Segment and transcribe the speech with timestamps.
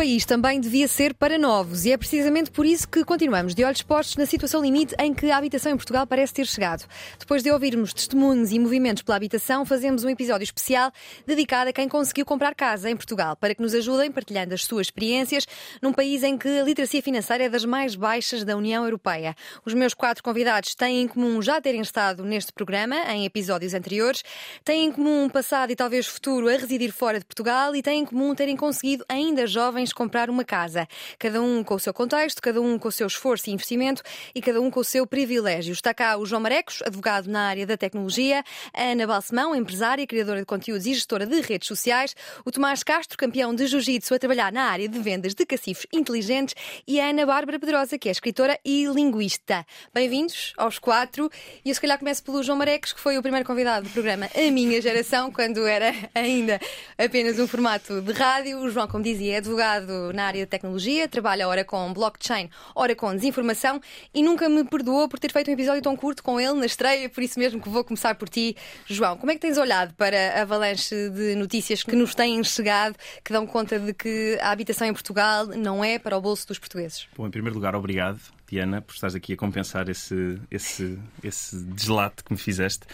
[0.00, 3.82] país também devia ser para novos e é precisamente por isso que continuamos de olhos
[3.82, 6.86] postos na situação limite em que a habitação em Portugal parece ter chegado.
[7.18, 10.90] Depois de ouvirmos testemunhos e movimentos pela habitação, fazemos um episódio especial
[11.26, 14.86] dedicado a quem conseguiu comprar casa em Portugal, para que nos ajudem partilhando as suas
[14.86, 15.46] experiências
[15.82, 19.36] num país em que a literacia financeira é das mais baixas da União Europeia.
[19.66, 24.22] Os meus quatro convidados têm em comum já terem estado neste programa em episódios anteriores,
[24.64, 28.00] têm em comum um passado e talvez futuro a residir fora de Portugal e têm
[28.00, 30.88] em comum terem conseguido ainda jovens jovens comprar uma casa.
[31.18, 34.02] Cada um com o seu contexto, cada um com o seu esforço e investimento
[34.34, 35.72] e cada um com o seu privilégio.
[35.72, 40.40] Está cá o João Marecos, advogado na área da tecnologia, a Ana Balsemão, empresária, criadora
[40.40, 44.52] de conteúdos e gestora de redes sociais, o Tomás Castro, campeão de jiu-jitsu, a trabalhar
[44.52, 46.54] na área de vendas de cacifos inteligentes
[46.86, 49.66] e a Ana Bárbara Pedrosa, que é escritora e linguista.
[49.92, 51.30] Bem-vindos aos quatro.
[51.64, 54.28] E eu se calhar começo pelo João Marecos, que foi o primeiro convidado do programa
[54.34, 56.60] A Minha Geração, quando era ainda
[56.96, 58.58] apenas um formato de rádio.
[58.58, 59.79] O João, como dizia, é advogado
[60.12, 63.80] na área de tecnologia, trabalha ora com blockchain, ora com desinformação
[64.14, 67.08] e nunca me perdoou por ter feito um episódio tão curto com ele na estreia,
[67.08, 69.16] por isso mesmo que vou começar por ti, João.
[69.16, 73.32] Como é que tens olhado para a avalanche de notícias que nos têm chegado, que
[73.32, 77.06] dão conta de que a habitação em Portugal não é para o bolso dos portugueses?
[77.16, 78.20] Bom, em primeiro lugar, obrigado.
[78.50, 82.84] Diana, por estares aqui a compensar esse, esse, esse deslate que me fizeste.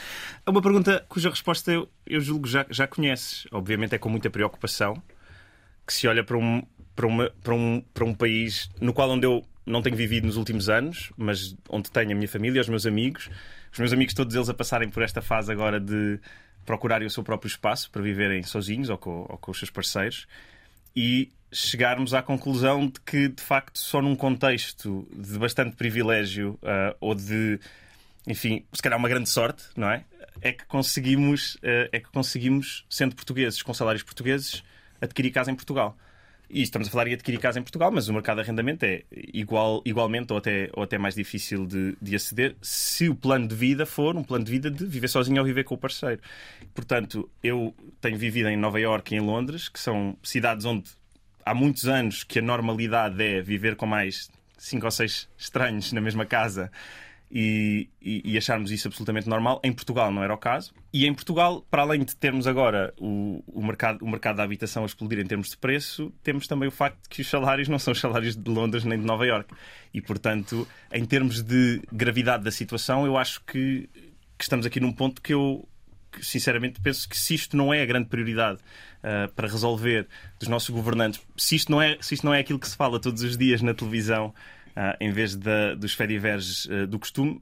[0.45, 3.47] É uma pergunta cuja resposta eu, eu julgo já, já conheces.
[3.51, 5.03] Obviamente é com muita preocupação,
[5.87, 6.63] que se olha para um,
[6.97, 10.37] para, uma, para, um, para um país no qual onde eu não tenho vivido nos
[10.37, 13.29] últimos anos, mas onde tenho a minha família, os meus amigos,
[13.73, 16.19] os meus amigos todos eles a passarem por esta fase agora de
[16.65, 20.27] procurarem o seu próprio espaço para viverem sozinhos ou com, ou com os seus parceiros
[20.95, 26.97] e chegarmos à conclusão de que, de facto, só num contexto de bastante privilégio uh,
[27.01, 27.61] ou de,
[28.27, 30.05] enfim, se calhar uma grande sorte, não é?
[30.41, 34.63] É que conseguimos, uh, é que conseguimos, sendo portugueses, com salários portugueses,
[35.01, 35.97] adquirir casa em Portugal.
[36.49, 39.03] E estamos a falar em adquirir casa em Portugal, mas o mercado de arrendamento é
[39.35, 43.55] igual, igualmente ou até, ou até mais difícil de, de aceder se o plano de
[43.55, 46.21] vida for um plano de vida de viver sozinho ou viver com o parceiro.
[46.73, 50.89] Portanto, eu tenho vivido em Nova Iorque e em Londres, que são cidades onde
[51.45, 56.01] há muitos anos que a normalidade é viver com mais cinco ou seis estranhos na
[56.01, 56.71] mesma casa
[57.31, 59.61] e, e, e, acharmos isso absolutamente normal.
[59.65, 60.73] Em Portugal não era o caso.
[60.93, 64.85] E em Portugal, para além de termos agora o, o, mercado, o mercado da habitação
[64.85, 67.79] a explodir em termos de preço, temos também o facto de que os salários não
[67.79, 69.53] são os salários de Londres nem de Nova York.
[69.93, 73.89] E, portanto, em termos de gravidade da situação, eu acho que,
[74.39, 75.69] que estamos aqui num ponto que eu
[76.23, 78.61] sinceramente penso que se isto não é a grande prioridade
[79.03, 80.07] uh, para resolver
[80.39, 82.99] dos nossos governantes, se isto, não é, se isto não é aquilo que se fala
[83.01, 84.33] todos os dias na televisão
[84.77, 85.37] uh, em vez
[85.79, 87.41] dos fediveres uh, do costume,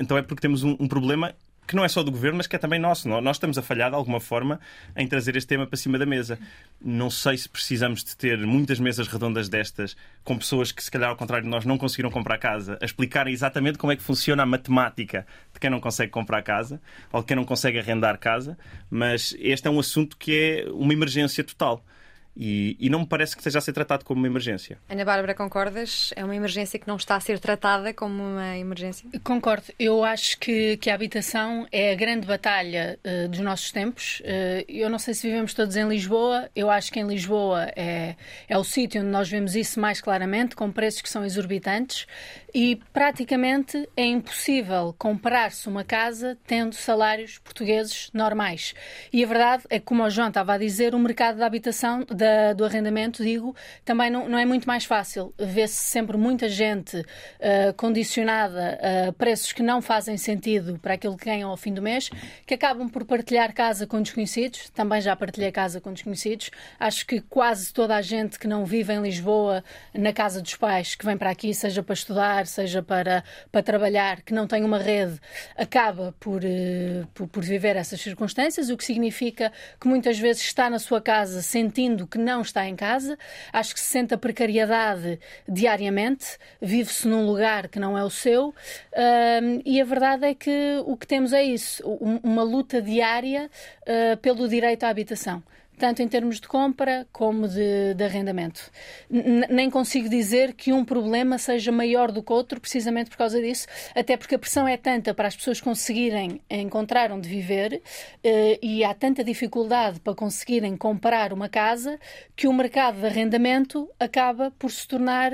[0.00, 1.34] então é porque temos um, um problema
[1.66, 3.08] que não é só do governo, mas que é também nosso.
[3.08, 4.60] Nós estamos a falhar de alguma forma
[4.96, 6.38] em trazer este tema para cima da mesa.
[6.80, 11.10] Não sei se precisamos de ter muitas mesas redondas destas, com pessoas que, se calhar,
[11.10, 14.44] ao contrário de nós, não conseguiram comprar casa, a explicarem exatamente como é que funciona
[14.44, 16.80] a matemática de quem não consegue comprar casa
[17.12, 18.56] ou de quem não consegue arrendar casa.
[18.88, 20.32] Mas este é um assunto que
[20.66, 21.84] é uma emergência total.
[22.36, 24.78] E, e, não me parece que esteja a ser tratado como uma emergência.
[24.90, 26.12] Ana Bárbara, concordas?
[26.14, 29.08] É uma emergência que não está a ser tratada como uma emergência?
[29.24, 29.64] Concordo.
[29.78, 34.20] Eu acho que, que a habitação é a grande batalha uh, dos nossos tempos.
[34.20, 36.50] Uh, eu não sei se vivemos todos em Lisboa.
[36.54, 38.16] Eu acho que em Lisboa é,
[38.46, 42.06] é o sítio onde nós vemos isso mais claramente, com preços que são exorbitantes.
[42.58, 48.74] E praticamente é impossível comprar-se uma casa tendo salários portugueses normais.
[49.12, 52.02] E a verdade é que, como o João estava a dizer, o mercado da habitação,
[52.04, 55.34] da, do arrendamento, digo, também não, não é muito mais fácil.
[55.38, 61.26] Vê-se sempre muita gente uh, condicionada a preços que não fazem sentido para aquilo que
[61.26, 62.08] ganham ao fim do mês,
[62.46, 64.70] que acabam por partilhar casa com desconhecidos.
[64.70, 66.50] Também já partilhei casa com desconhecidos.
[66.80, 69.62] Acho que quase toda a gente que não vive em Lisboa,
[69.92, 74.22] na casa dos pais, que vem para aqui, seja para estudar, seja para, para trabalhar,
[74.22, 75.20] que não tem uma rede,
[75.56, 80.70] acaba por, uh, por, por viver essas circunstâncias, o que significa que muitas vezes está
[80.70, 83.18] na sua casa sentindo que não está em casa,
[83.52, 88.48] acho que se sente a precariedade diariamente, vive-se num lugar que não é o seu,
[88.48, 91.82] uh, e a verdade é que o que temos é isso,
[92.22, 93.50] uma luta diária
[93.82, 95.42] uh, pelo direito à habitação
[95.76, 98.70] tanto em termos de compra como de, de arrendamento.
[99.10, 103.40] N nem consigo dizer que um problema seja maior do que outro, precisamente por causa
[103.40, 107.82] disso, até porque a pressão é tanta para as pessoas conseguirem encontrar onde viver
[108.24, 111.98] eh, e há tanta dificuldade para conseguirem comprar uma casa
[112.34, 115.32] que o mercado de arrendamento acaba por se tornar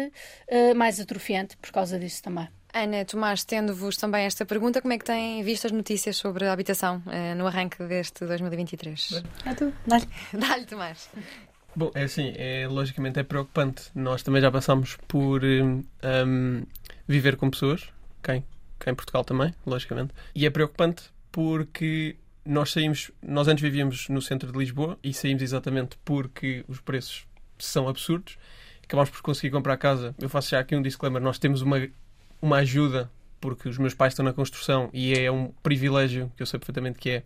[0.49, 2.49] eh, mais atrofiante por causa disso também.
[2.73, 6.53] Ana Tomás, tendo-vos também esta pergunta, como é que têm visto as notícias sobre a
[6.53, 9.23] habitação uh, no arranque deste 2023?
[9.45, 10.09] É tu, dá-lhe.
[10.33, 11.11] Dá-lhe, Tomás.
[11.77, 13.85] Bom, é assim, é, logicamente é preocupante.
[13.95, 15.83] Nós também já passamos por um,
[16.27, 16.63] um,
[17.07, 17.89] viver com pessoas,
[18.23, 18.45] quem,
[18.81, 20.15] quem em Portugal também, logicamente.
[20.35, 25.43] E é preocupante porque nós saímos, nós antes vivíamos no centro de Lisboa e saímos
[25.43, 27.27] exatamente porque os preços
[27.59, 28.39] são absurdos.
[28.83, 30.15] Acabámos por conseguir comprar casa.
[30.19, 31.89] Eu faço já aqui um disclaimer: nós temos uma
[32.43, 33.11] uma ajuda,
[33.41, 36.99] porque os meus pais estão na construção e é um privilégio que eu sei perfeitamente
[36.99, 37.23] que é.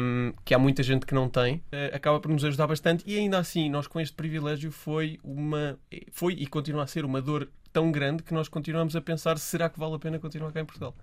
[0.00, 3.18] Um, que há muita gente que não tem, uh, acaba por nos ajudar bastante e
[3.18, 5.78] ainda assim nós com este privilégio foi uma
[6.10, 9.68] foi e continua a ser uma dor tão grande que nós continuamos a pensar será
[9.68, 10.96] que vale a pena continuar cá em Portugal?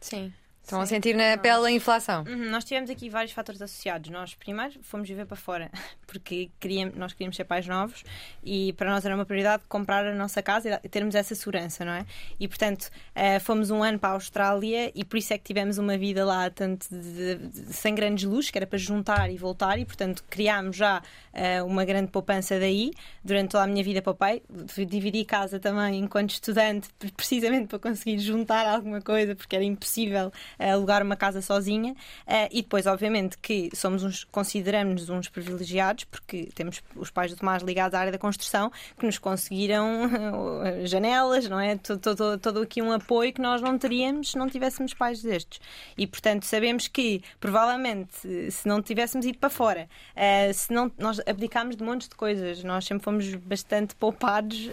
[0.00, 0.32] Sim.
[0.62, 0.82] Estão Sim.
[0.84, 2.24] a sentir na pele a inflação?
[2.28, 4.08] Uhum, nós tivemos aqui vários fatores associados.
[4.10, 5.70] Nós, primeiro, fomos viver para fora,
[6.06, 8.04] porque queríamos, nós queríamos ser pais novos
[8.44, 11.92] e para nós era uma prioridade comprar a nossa casa e termos essa segurança, não
[11.92, 12.06] é?
[12.38, 12.84] E, portanto,
[13.16, 16.24] uh, fomos um ano para a Austrália e por isso é que tivemos uma vida
[16.24, 19.84] lá tanto de, de, de, sem grandes luzes, que era para juntar e voltar, e,
[19.84, 21.02] portanto, criámos já
[21.32, 22.92] uh, uma grande poupança daí.
[23.24, 24.42] Durante toda a minha vida, papai,
[24.86, 30.30] dividi casa também enquanto estudante, precisamente para conseguir juntar alguma coisa, porque era impossível
[30.60, 36.48] alugar uma casa sozinha uh, e depois, obviamente, que somos uns, consideramos-nos uns privilegiados porque
[36.54, 41.48] temos os pais do Tomás ligados à área da construção que nos conseguiram uh, janelas,
[41.48, 41.76] não é?
[41.76, 45.60] Todo, todo, todo aqui um apoio que nós não teríamos se não tivéssemos pais destes.
[45.96, 51.20] E, portanto, sabemos que provavelmente se não tivéssemos ido para fora, uh, se não, nós
[51.26, 54.68] abdicámos de montes de coisas, nós sempre fomos bastante poupados,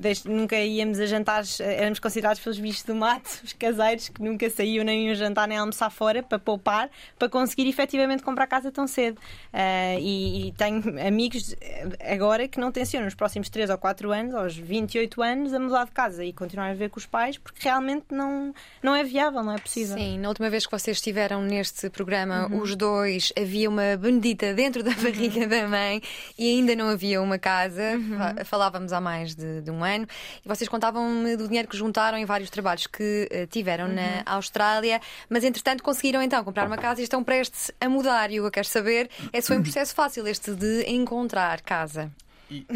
[0.00, 4.48] desde, nunca íamos a jantares, éramos considerados pelos bichos do mato, os caseiros que nunca
[4.50, 8.86] saíam nem iam jantar nem almoçar fora para poupar, para conseguir efetivamente comprar casa tão
[8.86, 9.18] cedo.
[9.52, 11.54] Uh, e, e, tenho amigos
[12.00, 15.84] agora que não tencionam nos próximos 3 ou 4 anos, aos 28 anos, a mudar
[15.84, 19.42] de casa e continuar a viver com os pais, porque realmente não, não é viável,
[19.42, 19.96] não é possível.
[19.96, 22.60] Sim, na última vez que vocês estiveram neste programa, uhum.
[22.60, 25.02] os dois, havia uma benedita dentro da uhum.
[25.02, 25.48] barriga uhum.
[25.48, 26.02] da mãe
[26.38, 27.82] e ainda não havia uma casa.
[27.94, 28.44] Uhum.
[28.44, 30.06] Falávamos há mais de, de, um ano
[30.44, 34.22] e vocês contavam-me do dinheiro que juntaram em vários trabalhos que uh, tiveram na uhum.
[34.26, 34.81] Austrália
[35.28, 38.30] Mas entretanto conseguiram então comprar uma casa e estão prestes a mudar.
[38.30, 41.60] E o que eu quero saber é se foi um processo fácil este de encontrar
[41.60, 42.10] casa.
[42.50, 42.66] E,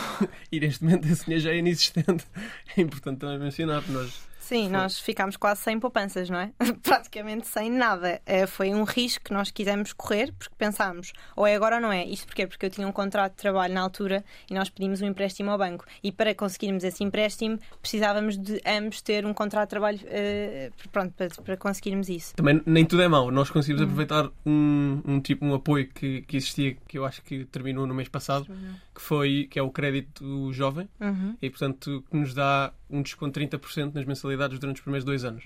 [0.52, 2.24] e neste momento esse dinheiro já é inexistente.
[2.76, 4.12] É importante também mencionar, nós
[4.44, 6.52] Sim, nós ficámos quase sem poupanças, não é?
[6.84, 8.20] Praticamente sem nada.
[8.26, 11.90] É, foi um risco que nós quisemos correr porque pensámos, ou é agora ou não
[11.90, 12.04] é.
[12.04, 12.46] Isto porquê?
[12.46, 15.56] Porque eu tinha um contrato de trabalho na altura e nós pedimos um empréstimo ao
[15.56, 15.86] banco.
[16.02, 21.14] E para conseguirmos esse empréstimo, precisávamos de ambos ter um contrato de trabalho uh, pronto,
[21.14, 22.34] para, para, conseguirmos isso.
[22.36, 23.30] Também nem tudo é mau.
[23.30, 23.86] Nós conseguimos uhum.
[23.86, 27.94] aproveitar um, um tipo, um apoio que, que existia, que eu acho que terminou no
[27.94, 28.74] mês passado, uhum.
[28.94, 31.36] Que foi que é o crédito jovem, uhum.
[31.42, 35.24] e portanto que nos dá um desconto de 30% nas mensalidades durante os primeiros dois
[35.24, 35.44] anos.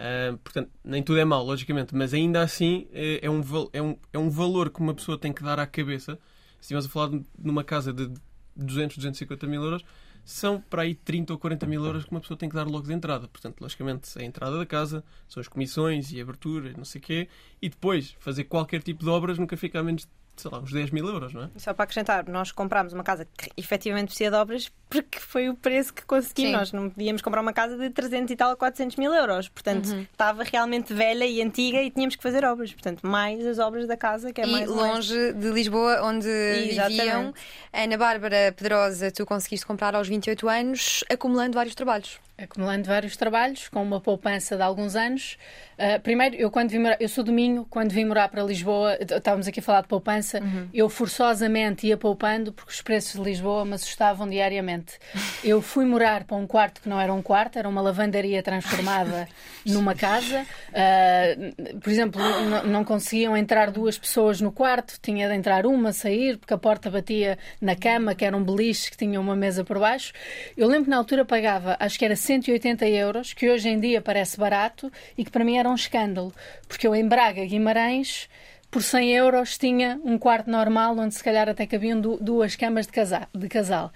[0.00, 3.42] Uh, portanto, nem tudo é mau, logicamente, mas ainda assim é, é, um,
[3.72, 6.18] é, um, é um valor que uma pessoa tem que dar à cabeça.
[6.54, 8.10] Se estivermos a falar de, numa casa de
[8.56, 9.84] 200, 250 mil euros,
[10.24, 12.86] são para aí 30 ou 40 mil euros que uma pessoa tem que dar logo
[12.86, 13.28] de entrada.
[13.28, 17.28] Portanto, logicamente, a entrada da casa, são as comissões e abertura, não sei o quê,
[17.60, 20.08] e depois fazer qualquer tipo de obras nunca fica a menos de
[20.40, 21.50] sei lá, uns 10 mil euros, não é?
[21.56, 25.54] Só para acrescentar, nós comprámos uma casa que efetivamente precisa de obras porque foi o
[25.54, 26.50] preço que conseguimos.
[26.50, 26.56] Sim.
[26.56, 29.48] Nós não podíamos comprar uma casa de 300 e tal a 400 mil euros.
[29.48, 30.06] Portanto, uhum.
[30.10, 32.72] estava realmente velha e antiga e tínhamos que fazer obras.
[32.72, 37.00] Portanto, mais as obras da casa, que é e mais longe de Lisboa, onde Exatamente.
[37.00, 37.34] viviam.
[37.72, 43.68] Ana Bárbara Pedrosa, tu conseguiste comprar aos 28 anos, acumulando vários trabalhos acumulando vários trabalhos,
[43.68, 45.36] com uma poupança de alguns anos.
[45.78, 48.98] Uh, primeiro, eu quando vim morar, eu sou do Minho, quando vim morar para Lisboa,
[49.00, 50.68] estávamos aqui a falar de poupança, uhum.
[50.74, 54.98] eu forçosamente ia poupando porque os preços de Lisboa me assustavam diariamente.
[55.42, 59.26] Eu fui morar para um quarto que não era um quarto, era uma lavandaria transformada
[59.64, 60.46] numa casa.
[60.68, 62.20] Uh, por exemplo,
[62.66, 66.90] não conseguiam entrar duas pessoas no quarto, tinha de entrar uma, sair, porque a porta
[66.90, 70.12] batia na cama, que era um beliche que tinha uma mesa por baixo.
[70.56, 74.00] Eu lembro que na altura pagava, acho que era 180 euros, que hoje em dia
[74.00, 76.32] parece barato e que para mim era um escândalo,
[76.68, 78.28] porque eu em Braga, Guimarães,
[78.70, 83.48] por 100 euros tinha um quarto normal onde se calhar até cabiam duas camas de
[83.48, 83.90] casal.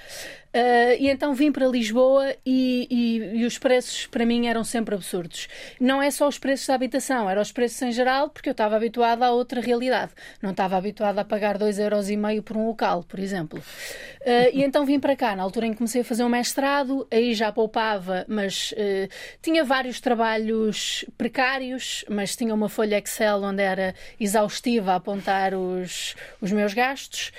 [0.55, 4.95] Uh, e então vim para Lisboa e, e, e, os preços para mim eram sempre
[4.95, 5.49] absurdos.
[5.81, 8.77] Não é só os preços da habitação, eram os preços em geral, porque eu estava
[8.77, 10.13] habituada a outra realidade.
[10.41, 13.59] Não estava habituada a pagar 2,5€ por um local, por exemplo.
[13.59, 17.05] Uh, e então vim para cá, na altura em que comecei a fazer um mestrado,
[17.11, 19.09] aí já poupava, mas uh,
[19.43, 26.15] tinha vários trabalhos precários, mas tinha uma folha Excel onde era exaustiva a apontar os,
[26.41, 27.33] os meus gastos.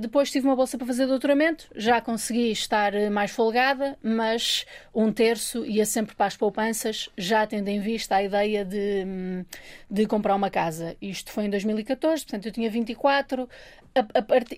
[0.00, 5.64] depois tive uma bolsa para fazer doutoramento, já consegui estar mais folgada, mas um terço
[5.64, 9.04] ia sempre para as poupanças, já tendo em vista a ideia de,
[9.90, 10.96] de comprar uma casa.
[11.00, 13.48] Isto foi em 2014, portanto eu tinha 24.
[13.94, 14.04] A, a,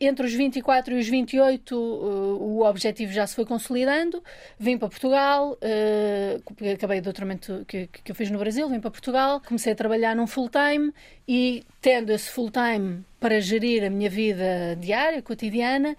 [0.01, 4.23] entre os 24 e os 28, uh, o objetivo já se foi consolidando.
[4.59, 8.91] Vim para Portugal, uh, acabei o doutoramento que, que eu fiz no Brasil, vim para
[8.91, 10.93] Portugal, comecei a trabalhar num full-time
[11.27, 15.97] e, tendo esse full-time para gerir a minha vida diária, cotidiana,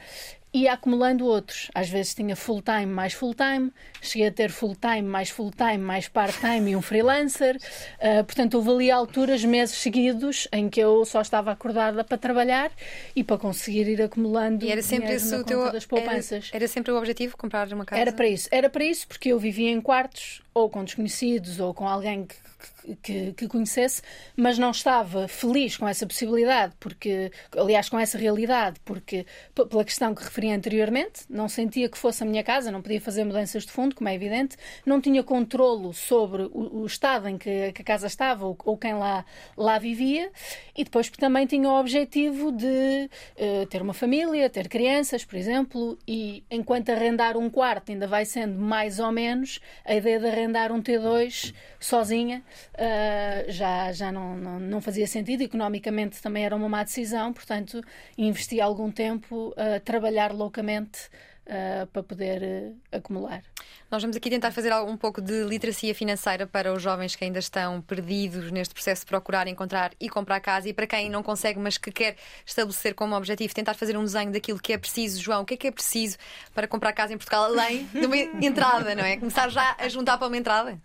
[0.54, 1.70] ia acumulando outros.
[1.74, 6.76] Às vezes tinha full-time mais full-time, cheguei a ter full-time mais full-time mais part-time e
[6.76, 7.56] um freelancer.
[7.56, 12.72] Uh, portanto, houve ali alturas, meses seguidos, em que eu só estava acordada para trabalhar
[13.16, 16.50] e para conseguir ir acumulando e era sempre esse o teu das poupanças.
[16.50, 18.02] Era, era, sempre o objetivo, comprar uma casa?
[18.02, 18.50] Era para isso.
[18.52, 22.36] Era para isso porque eu vivia em quartos ou com desconhecidos ou com alguém que
[22.62, 24.02] que, que, conhecesse,
[24.36, 30.16] mas não estava feliz com essa possibilidade, porque, aliás, com essa realidade, porque, pela questão
[30.16, 33.72] que referi anteriormente, não sentia que fosse a minha casa, não podia fazer mudanças de
[33.72, 37.86] fundo, como é evidente, não tinha controlo sobre o, o estado em que, que, a
[37.86, 39.26] casa estava ou, ou, quem lá,
[39.58, 40.32] lá vivia,
[40.76, 45.98] e depois também tinha o objetivo de uh, ter uma família, ter crianças, por exemplo,
[46.08, 50.72] e enquanto arrendar um quarto ainda vai sendo mais ou menos, a ideia de arrendar
[50.72, 52.44] um T2 sozinha
[52.76, 55.42] uh, já, já não, não, não, fazia sentido.
[55.42, 57.82] Economicamente também era uma má decisão, portanto,
[58.18, 61.10] investi algum tempo a trabalhar loucamente.
[61.42, 63.42] Uh, para poder uh, acumular.
[63.90, 67.40] Nós vamos aqui tentar fazer um pouco de literacia financeira para os jovens que ainda
[67.40, 71.60] estão perdidos neste processo de procurar, encontrar e comprar casa e para quem não consegue,
[71.60, 75.20] mas que quer estabelecer como objetivo tentar fazer um desenho daquilo que é preciso.
[75.20, 76.18] João, o que é que é preciso
[76.54, 79.18] para comprar casa em Portugal além de uma entrada, não é?
[79.18, 80.80] Começar já a juntar para uma entrada?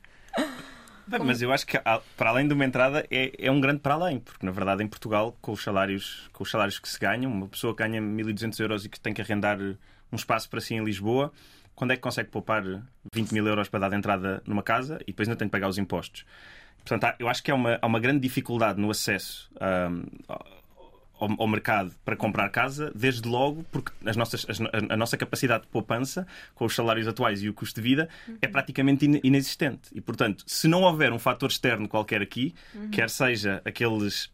[1.06, 1.78] Bem, mas eu acho que
[2.16, 4.88] para além de uma entrada é, é um grande para além, porque na verdade em
[4.88, 8.60] Portugal, com os salários, com os salários que se ganham, uma pessoa que ganha 1.200
[8.60, 11.32] euros e que tem que arrendar um espaço para si em Lisboa,
[11.76, 12.64] quando é que consegue poupar
[13.12, 15.68] 20 mil euros para dar de entrada numa casa e depois ainda tem que pagar
[15.68, 16.25] os impostos?
[16.84, 20.04] Portanto, eu acho que há uma, há uma grande dificuldade no acesso um,
[21.18, 25.64] ao, ao, mercado para comprar casa, desde logo porque as nossas, as, a nossa capacidade
[25.64, 28.38] de poupança, com os salários atuais e o custo de vida, uhum.
[28.40, 29.90] é praticamente inexistente.
[29.94, 32.90] E, portanto, se não houver um fator externo qualquer aqui, uhum.
[32.90, 34.30] quer seja aqueles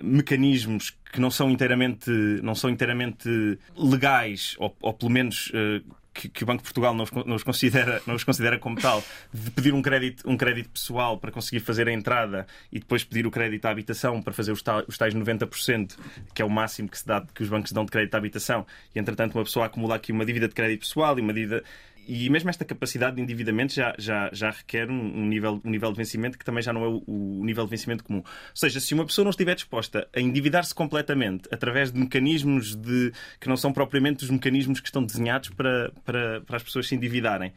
[0.00, 2.10] mecanismos que não são inteiramente,
[2.42, 5.84] não são inteiramente legais, ou, ou pelo menos uh,
[6.18, 8.74] que, que, o Banco de Portugal não os, não, os considera, não os considera como
[8.76, 13.04] tal, de pedir um crédito, um crédito pessoal para conseguir fazer a entrada e depois
[13.04, 15.96] pedir o crédito à habitação para fazer os, os tais 90%,
[16.34, 18.66] que é o máximo que, se dá, que os bancos dão de crédito à habitação,
[18.92, 21.62] e entretanto uma pessoa acumula aqui uma dívida de crédito pessoal e uma dívida
[22.08, 25.92] e mesmo esta capacidade de endividamento já, já, já requer um, um, nível, um nível
[25.92, 28.20] de vencimento que também já não é o, o, nível de vencimento comum.
[28.20, 28.24] Ou
[28.54, 33.46] seja, se uma pessoa não estiver disposta a endividar-se completamente através de mecanismos de, que
[33.46, 37.52] não são propriamente os mecanismos que estão desenhados para, para, para as pessoas se endividarem,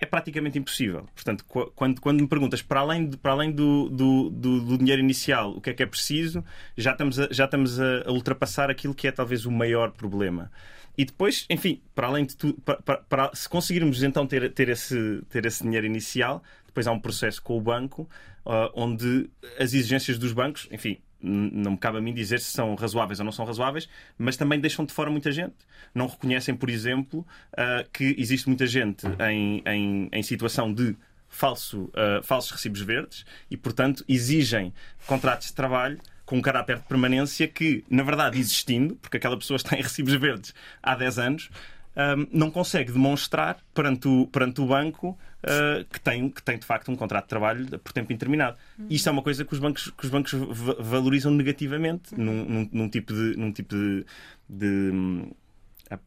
[0.00, 1.08] é praticamente impossível.
[1.14, 5.02] Portanto, quando, quando me perguntas para além, de, para além do, do, do, do, dinheiro
[5.02, 6.44] inicial, o que é que é preciso,
[6.76, 10.50] já estamos, a, já estamos a, ultrapassar aquilo que é talvez o maior problema.
[10.96, 14.68] E depois, enfim, para além de tudo, para, para, para, se conseguirmos então ter, ter,
[14.68, 18.08] esse, ter esse dinheiro inicial, depois há um processo com o banco
[18.44, 22.74] uh, onde as exigências dos bancos, enfim, não me cabe a mim dizer se são
[22.74, 25.56] razoáveis ou não são razoáveis, mas também deixam de fora muita gente.
[25.94, 30.94] Não reconhecem, por exemplo, uh, que existe muita gente em, em, em situação de
[31.28, 34.72] falso, uh, falsos recibos verdes e, portanto, exigem
[35.06, 39.56] contratos de trabalho com um caráter de permanência que, na verdade, existindo, porque aquela pessoa
[39.56, 41.50] está em recibos verdes há 10 anos,
[41.96, 46.66] um, não consegue demonstrar perante o, perante o banco uh, que, tem, que tem de
[46.66, 48.56] facto um contrato de trabalho por tempo indeterminado.
[48.78, 48.86] Uhum.
[48.90, 50.32] Isto é uma coisa que os bancos, que os bancos
[50.80, 52.24] valorizam negativamente uhum.
[52.24, 53.36] num, num, num, tipo de.
[53.36, 54.04] Num tipo de,
[54.48, 55.32] de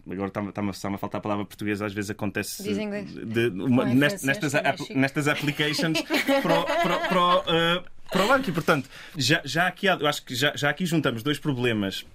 [0.10, 3.14] Agora está-me está a faltar a palavra portuguesa, às vezes acontece inglês.
[3.14, 6.02] De, uma, nestas, nestas, nestas applications
[6.42, 8.50] para, para, para, uh, para o banco.
[8.50, 12.06] E, portanto, já, já aqui, eu acho que já, já aqui juntamos dois problemas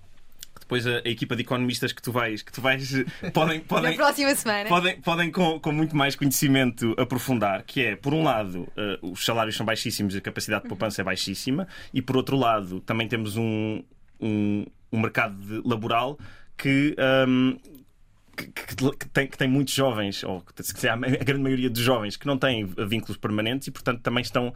[0.73, 3.97] depois a, a, equipa de economistas que tu vais, que tu vais podem, podem, Na
[3.97, 4.69] próxima semana.
[4.69, 8.61] podem, podem com, com muito mais conhecimento aprofundar, que é, por um lado,
[9.03, 12.37] uh, os salários são baixíssimos e a capacidade de poupança é baixíssima, e por outro
[12.37, 13.83] lado, também temos um,
[14.21, 16.19] um, um mercado laboral
[16.57, 16.97] que,
[17.29, 17.59] um,
[18.47, 22.17] que, que, que, tem, que tem muitos jovens, ou se a grande maioria dos jovens,
[22.17, 24.53] que não têm vínculos permanentes e, portanto, também estão.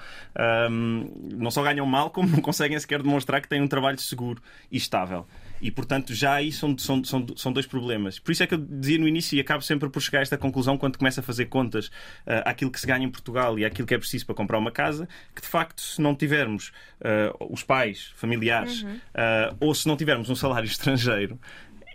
[0.70, 4.42] Um, não só ganham mal, como não conseguem sequer demonstrar que têm um trabalho seguro
[4.70, 5.26] e estável.
[5.60, 8.18] E, portanto, já aí são, são, são, são dois problemas.
[8.18, 10.36] Por isso é que eu dizia no início e acabo sempre por chegar a esta
[10.36, 13.86] conclusão quando começo a fazer contas uh, àquilo que se ganha em Portugal e àquilo
[13.86, 17.62] que é preciso para comprar uma casa, que de facto, se não tivermos uh, os
[17.62, 18.96] pais, familiares, uhum.
[18.96, 21.38] uh, ou se não tivermos um salário estrangeiro,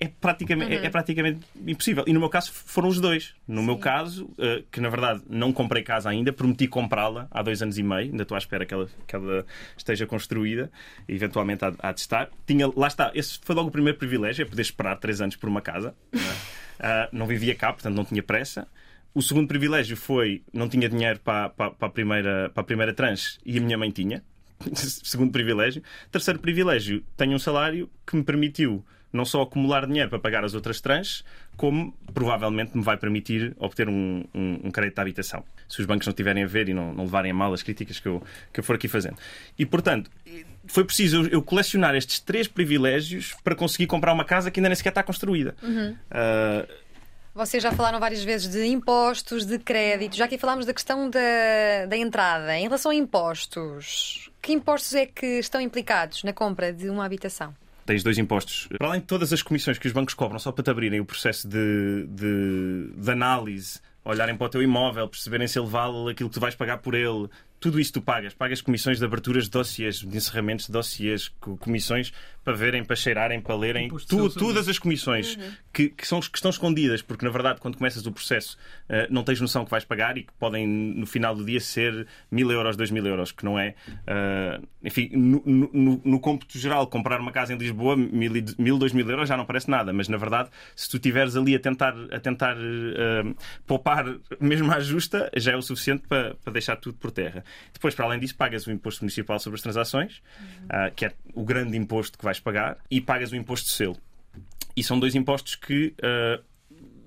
[0.02, 0.82] é praticamente, uhum.
[0.82, 2.04] é, é, praticamente impossível.
[2.08, 3.36] E no meu caso foram os dois.
[3.48, 3.68] No Sim.
[3.68, 7.78] meu caso, uh, que na verdade não comprei casa ainda, prometi comprá-la há dois anos
[7.78, 9.46] e meio, ainda estou à espera que ela, que ela
[9.78, 10.72] esteja construída,
[11.08, 12.32] e eventualmente há, há de estar.
[12.48, 15.48] Tinha, lá está, esse foi logo o primeiro privilégio, é poder esperar três anos por
[15.48, 15.94] uma casa.
[16.12, 17.06] Não, é?
[17.06, 18.68] uh, não vivia cá, portanto não tinha pressa.
[19.14, 22.92] O segundo privilégio foi não tinha dinheiro para, para, para, a, primeira, para a primeira
[22.92, 24.24] tranche e a minha mãe tinha.
[24.74, 25.84] segundo privilégio.
[26.12, 30.54] Terceiro privilégio, tenho um salário que me permitiu não só acumular dinheiro para pagar as
[30.54, 31.24] outras tranches,
[31.58, 35.44] como provavelmente me vai permitir obter um, um, um, crédito de habitação.
[35.68, 38.00] Se os bancos não tiverem a ver e não, não levarem a mal as críticas
[38.00, 39.18] que eu, que eu for aqui fazendo.
[39.58, 40.10] E, portanto,
[40.66, 44.76] foi preciso eu, colecionar estes três privilégios para conseguir comprar uma casa que ainda nem
[44.76, 45.56] sequer está construída.
[45.62, 45.92] Uhum.
[45.92, 46.92] Uh,
[47.34, 51.86] vocês já falaram várias vezes de impostos, de crédito, já aqui falámos da questão da,
[51.88, 52.58] da entrada.
[52.58, 57.56] Em relação a impostos, que impostos é que estão implicados na compra de uma habitação?
[57.86, 58.68] Tens dois impostos.
[58.78, 61.06] Para além de todas as comissões que os bancos cobram só para te abrirem o
[61.06, 66.30] processo de, de, de análise, olharem para o teu imóvel, perceberem se ele vale aquilo
[66.30, 67.30] que tu vais pagar por ele,
[67.62, 68.34] tudo isso tu pagas.
[68.34, 72.12] Pagas comissões de aberturas de dossiês, de encerramentos de dossiês, comissões
[72.44, 73.88] para verem, para cheirarem, para lerem.
[73.88, 75.52] Tu, todas as comissões uhum.
[75.72, 78.58] que, que, são, que estão escondidas, porque na verdade, quando começas o processo,
[78.90, 82.08] uh, não tens noção que vais pagar e que podem no final do dia ser
[82.32, 83.76] mil euros, dois mil euros, que não é.
[83.88, 88.92] Uh, enfim, no, no, no cômputo geral, comprar uma casa em Lisboa, mil, mil, dois
[88.92, 91.94] mil euros já não parece nada, mas na verdade, se tu estiveres ali a tentar,
[92.12, 93.36] a tentar uh,
[93.68, 94.06] poupar
[94.40, 97.44] mesmo à justa, já é o suficiente para, para deixar tudo por terra.
[97.74, 100.66] Depois, para além disso, pagas o imposto municipal sobre as transações, uhum.
[100.66, 103.98] uh, que é o grande imposto que vais pagar, e pagas o imposto de selo.
[104.76, 106.44] E são dois impostos que, uh,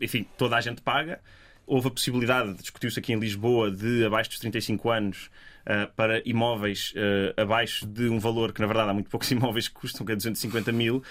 [0.01, 1.21] enfim, toda a gente paga.
[1.67, 5.31] Houve a possibilidade, discutiu-se aqui em Lisboa, de abaixo dos 35 anos
[5.65, 9.69] uh, para imóveis uh, abaixo de um valor que, na verdade, há muito poucos imóveis
[9.69, 10.97] que custam, que é 250 mil.
[10.97, 11.03] Uh,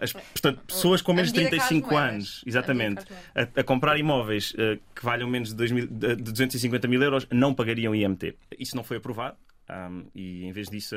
[0.00, 4.52] as, portanto, pessoas com menos de 35 anos, exatamente, a, a, comprar imóveis
[4.94, 8.36] que valham menos de, 2 mil, de 250 mil euros não pagariam IMT.
[8.58, 9.36] Isso não foi aprovado.
[9.70, 10.96] Um, e em vez disso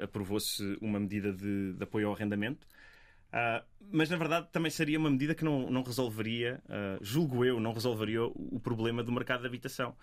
[0.00, 2.66] aprovou-se uma medida de, de, apoio ao arrendamento.
[3.28, 7.60] Uh, mas na verdade também seria uma medida que não, não resolveria, uh, julgo eu,
[7.60, 9.94] não resolveria o, o problema do mercado de habitação.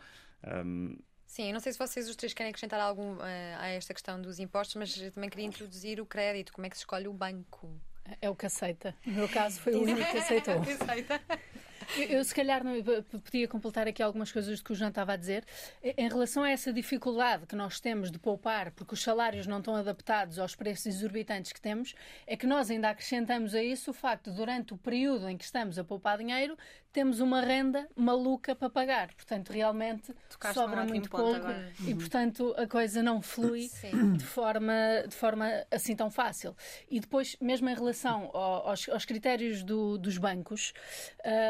[0.43, 3.21] Um, Sim, não sei se vocês os três querem acrescentar algum uh,
[3.57, 6.53] a esta questão dos impostos, mas também queria introduzir o crédito.
[6.53, 7.75] Como é que se escolhe o banco?
[8.21, 8.95] É o que aceita.
[9.05, 10.55] No meu caso, foi o único que aceitou.
[11.97, 12.73] Eu, eu, se calhar, não,
[13.21, 15.45] podia completar aqui algumas coisas que o João estava a dizer.
[15.83, 19.75] Em relação a essa dificuldade que nós temos de poupar, porque os salários não estão
[19.75, 24.31] adaptados aos preços exorbitantes que temos, é que nós ainda acrescentamos a isso o facto
[24.31, 26.57] durante o período em que estamos a poupar dinheiro,
[26.93, 29.13] temos uma renda maluca para pagar.
[29.15, 31.73] Portanto, realmente Tocaste sobra muito pouco agora.
[31.81, 31.97] e, uhum.
[31.97, 33.69] portanto, a coisa não flui
[34.15, 34.73] de forma,
[35.07, 36.55] de forma assim tão fácil.
[36.89, 40.73] E depois, mesmo em relação aos, aos critérios do, dos bancos,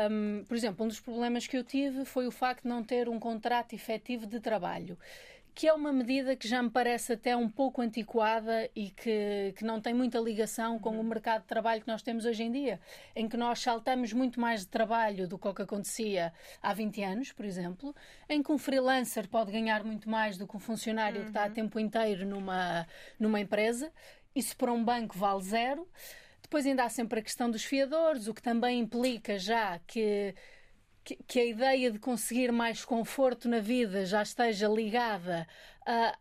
[0.09, 3.09] um, por exemplo, um dos problemas que eu tive foi o facto de não ter
[3.09, 4.97] um contrato efetivo de trabalho
[5.55, 9.63] que é uma medida que já me parece até um pouco antiquada e que, que
[9.63, 12.79] não tem muita ligação com o mercado de trabalho que nós temos hoje em dia,
[13.15, 17.03] em que nós saltamos muito mais de trabalho do que o que acontecia há 20
[17.03, 17.95] anos, por exemplo,
[18.27, 21.23] em que um freelancer pode ganhar muito mais do que um funcionário uhum.
[21.23, 21.53] que está a uhum.
[21.53, 22.87] tempo inteiro numa,
[23.19, 23.91] numa empresa.
[24.35, 25.87] Isso para um banco vale zero.
[26.41, 30.33] Depois ainda há sempre a questão dos fiadores, o que também implica já que
[31.03, 35.47] que, que, a ideia de conseguir mais conforto na vida já esteja ligada
[35.85, 36.17] a,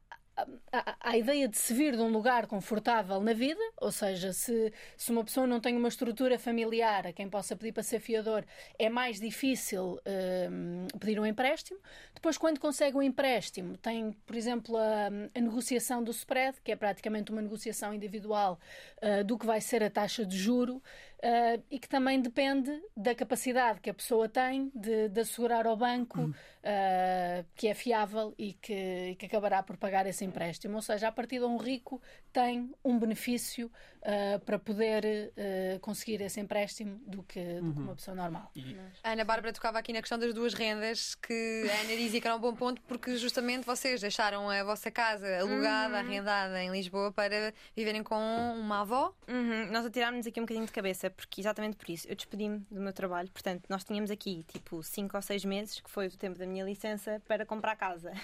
[1.01, 5.13] a, ideia de se vir de um lugar confortável na vida, ou seja, se, se
[5.13, 8.45] uma pessoa não tem uma estrutura familiar a quem possa pedir para ser fiador,
[8.79, 11.79] é mais difícil uh, pedir um empréstimo.
[12.15, 16.77] Depois, quando consegue um empréstimo, tem, por exemplo, a, a negociação do spread, que é
[16.77, 18.59] praticamente uma negociação individual
[19.03, 20.83] uh, do que vai ser a taxa de juro
[21.23, 25.77] uh, e que também depende da capacidade que a pessoa tem de, de assegurar ao
[25.77, 30.77] banco uh, que é fiável e que, que, acabará por pagar esse empréstimo.
[30.77, 32.01] Ou seja, a partir de um rico
[32.33, 35.33] tem um benefício uh, para poder
[35.81, 37.73] conseguir esse empréstimo do que, do uhum.
[37.73, 38.51] que uma pessoa normal.
[38.55, 38.77] E...
[39.03, 42.27] A Ana Bárbara tocava aqui na questão das duas rendas, que a Ana dizia que
[42.27, 46.01] era um bom ponto, porque justamente vocês deixaram a vossa casa alugada, uhum.
[46.01, 49.15] arrendada em Lisboa para viverem com uma avó.
[49.29, 49.71] Uhum.
[49.71, 52.93] Nós atirámos aqui um bocadinho de cabeça porque exatamente por isso eu despedi-me do meu
[52.93, 53.31] trabalho.
[53.31, 56.65] Portanto, nós tínhamos aqui tipo 5 ou 6 meses, que foi o tempo da minha
[56.65, 58.13] licença, para comprar casa.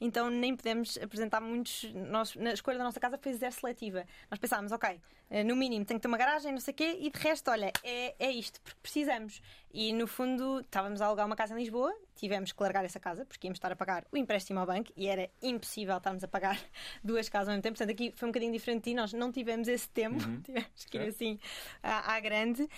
[0.00, 1.84] Então nem podemos apresentar muitos.
[1.94, 4.04] Nós, na escolha da nossa casa foi zero seletiva.
[4.30, 5.00] Nós pensámos, ok,
[5.42, 7.72] no mínimo tem que ter uma garagem, não sei o quê, e de resto, olha,
[7.82, 9.40] é, é isto, porque precisamos.
[9.72, 13.24] E no fundo, estávamos a alugar uma casa em Lisboa, tivemos que largar essa casa,
[13.26, 16.56] porque íamos estar a pagar o empréstimo ao banco e era impossível estarmos a pagar
[17.02, 17.76] duas casas ao mesmo tempo.
[17.76, 20.40] Portanto, aqui foi um bocadinho diferente e nós não tivemos esse tempo, uhum.
[20.46, 21.40] tivemos que ir assim
[21.82, 22.62] à, à grande.
[22.62, 22.68] Uh,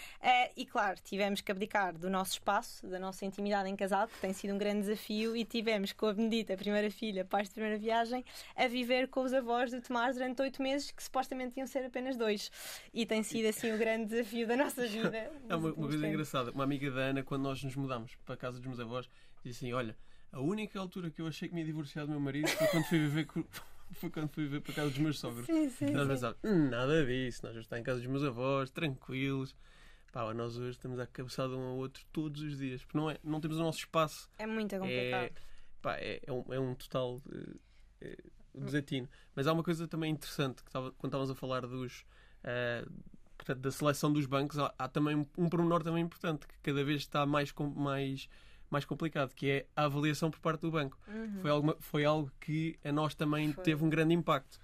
[0.57, 4.33] e claro, tivemos que abdicar do nosso espaço, da nossa intimidade em casal, que tem
[4.33, 7.77] sido um grande desafio, e tivemos com a Benedita, a primeira filha, pais de primeira
[7.77, 8.25] viagem,
[8.57, 12.17] a viver com os avós do Tomás durante oito meses, que supostamente iam ser apenas
[12.17, 12.46] dois.
[12.93, 15.17] E tem sido assim o grande desafio da nossa vida.
[15.49, 16.51] É uma, uma coisa engraçada.
[16.51, 19.09] Uma amiga da Ana, quando nós nos mudamos para a casa dos meus avós,
[19.45, 19.97] disse assim: Olha,
[20.33, 22.85] a única altura que eu achei que me ia divorciar do meu marido foi quando
[22.85, 23.45] fui viver com
[23.93, 25.47] foi quando fui ver para casa dos meus sogros.
[25.47, 28.71] Sim, sim, nós pensávamos, hum, nada disso, nós vamos estar em casa dos meus avós,
[28.71, 29.55] tranquilos.
[30.13, 33.19] Pá, nós hoje estamos a cabeçada um ao outro todos os dias, porque não, é,
[33.23, 34.31] não temos o nosso espaço.
[34.39, 35.25] É muito complicado.
[35.25, 35.33] É,
[35.83, 37.21] pá, é, é, um, é um total
[38.01, 38.17] é,
[38.55, 39.09] desatino.
[39.35, 42.05] Mas há uma coisa também interessante, que estava, quando estávamos a falar dos.
[42.47, 42.91] Uh,
[43.37, 47.03] portanto, da seleção dos bancos, há, há também um, pormenor também importante, que cada vez
[47.03, 48.29] está mais, mais
[48.71, 50.99] mais complicado, que é a avaliação por parte do banco.
[51.09, 51.41] Uhum.
[51.41, 53.65] Foi, algo, foi algo que a nós também foi.
[53.65, 54.59] teve um grande impacto.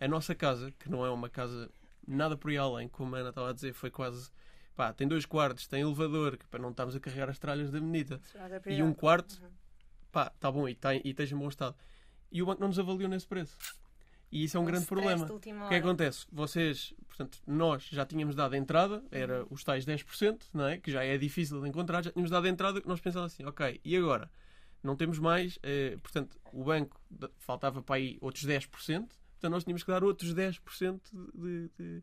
[0.00, 1.70] A nossa casa, que não é uma casa
[2.06, 4.30] nada por aí além, como a Ana estava a dizer, foi quase.
[4.74, 7.80] Pá, tem dois quartos, tem elevador, que para não estarmos a carregar as tralhas da
[7.80, 8.20] menita.
[8.78, 9.50] E um quarto, uhum.
[10.10, 11.76] pá, está bom e, tá, e esteja em bom estado.
[12.32, 13.58] E o banco não nos avaliou nesse preço.
[14.30, 15.24] E isso é um, grande problema.
[15.24, 16.24] O que é que acontece?
[16.30, 19.48] Vocês, portanto, nós já tínhamos dado a entrada, era uhum.
[19.50, 20.78] os tais 10%, não é?
[20.78, 23.80] que já é difícil de encontrar, já tínhamos dado a entrada, nós pensávamos assim, ok,
[23.84, 24.30] e agora?
[24.82, 26.98] Não temos mais, eh, portanto, o banco
[27.38, 31.00] faltava para aí outros 10%, portanto, nós tínhamos que dar outros 10%
[31.34, 32.02] de, de,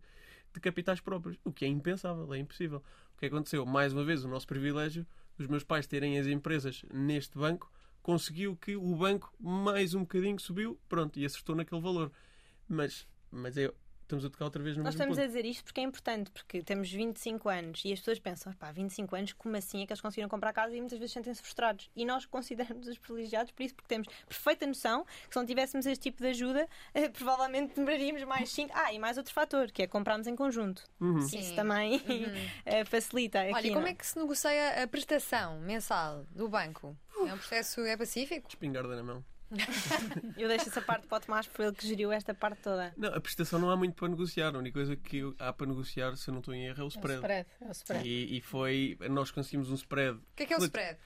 [0.53, 2.83] de capitais próprios, o que é impensável, é impossível.
[3.15, 3.65] O que aconteceu?
[3.65, 7.71] Mais uma vez, o nosso privilégio dos meus pais terem as empresas neste banco
[8.07, 12.09] conseguiu que o banco mais um bocadinho subiu, pronto, e acertou naquele valor.
[12.65, 13.69] Mas, mas é,
[14.03, 15.23] estamos a tocar outra vez no Nós estamos ponto.
[15.25, 18.71] a dizer isto porque é importante, porque temos 25 anos e as pessoas pensam, pá,
[18.71, 21.89] 25 anos, como assim é que eles conseguiram comprar casa e muitas vezes sentem-se frustrados.
[21.93, 25.85] E nós consideramos os privilegiados por isso, porque temos perfeita noção que se não tivéssemos
[25.85, 26.65] este tipo de ajuda,
[26.95, 28.71] eh, provavelmente demoraríamos mais 5.
[28.73, 30.81] Ah, e mais outro fator, que é comprarmos em conjunto.
[31.01, 31.19] Uhum.
[31.19, 32.47] Isso também uhum.
[32.65, 33.39] Eh, facilita.
[33.39, 33.89] Olha, aqui, e como não?
[33.89, 36.95] é que se negocia a prestação mensal do banco?
[37.27, 38.47] É um processo é pacífico?
[38.47, 39.23] Espingarda na mão.
[40.37, 42.93] Eu deixo essa parte para o Tomás, foi ele que geriu esta parte toda.
[42.97, 44.53] Não, a prestação não há muito para negociar.
[44.53, 46.87] A única coisa que há para negociar, se eu não estou em erro, é o
[46.87, 47.13] spread.
[47.13, 48.07] É o spread, é o spread.
[48.07, 48.97] E, e, foi.
[49.09, 50.17] Nós conseguimos um spread.
[50.17, 50.97] O que é que é o spread?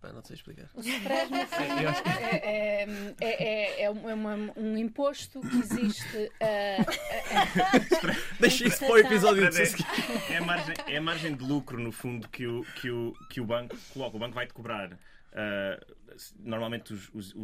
[0.00, 0.68] Pá, não sei explicar.
[0.74, 1.80] O spread, no fundo,
[2.22, 2.86] é,
[3.20, 6.16] é, é, é uma, um imposto que existe.
[6.40, 11.80] Uh, uh, Deixa isso para o episódio é, a margem, é a margem de lucro,
[11.80, 14.16] no fundo, que o, que o, que o banco coloca.
[14.16, 14.96] O banco vai-te cobrar
[15.28, 17.34] Uh, normalmente os, os,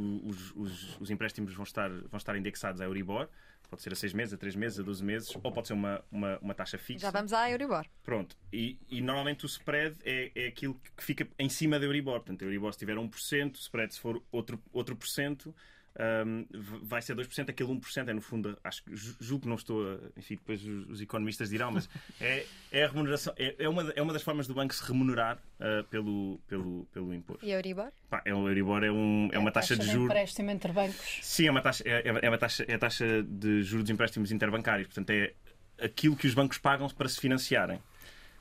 [0.57, 3.29] os, os, empréstimos vão estar, vão estar indexados à Euribor,
[3.69, 6.03] pode ser a 6 meses, a 3 meses, a 12 meses, ou pode ser uma,
[6.11, 7.07] uma, uma taxa fixa.
[7.07, 7.85] Já vamos à Euribor.
[8.03, 12.21] Pronto, e, e normalmente o spread é, é aquilo que fica em cima da Euribor.
[12.21, 15.55] Portanto, a Euribor se tiver 1%, o spread se for outro, outro por cento,
[16.27, 16.47] um,
[16.83, 19.99] vai ser 2%, aquele 1% é no fundo, acho que julgo que não estou, a,
[20.19, 21.89] enfim, depois os, economistas dirão, mas
[22.21, 25.39] é, é a remuneração, é, é, uma, é uma das formas do banco se remunerar
[25.61, 27.45] uh, pelo, pelo, pelo imposto.
[27.47, 27.93] E a Euribor?
[28.11, 30.11] Pá, é, o Euribor é, um, é, é uma taxa, taxa de juros.
[30.11, 31.19] empréstimo entre bancos.
[31.23, 34.33] Sim, é uma taxa, é, é, uma taxa, é a taxa de juros de empréstimos
[34.33, 35.33] interbancários, portanto é
[35.81, 37.81] aquilo que os bancos pagam para se financiarem.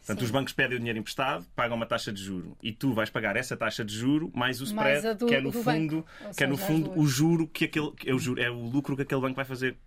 [0.03, 0.25] Portanto, Sim.
[0.25, 3.37] os bancos pedem o dinheiro emprestado, pagam uma taxa de juro e tu vais pagar
[3.37, 6.47] essa taxa de juro mais o spread, mais do, que é no fundo, que é
[6.47, 9.37] no fundo o juro que aquele é o, juro, é o lucro que aquele banco
[9.37, 9.77] vai fazer,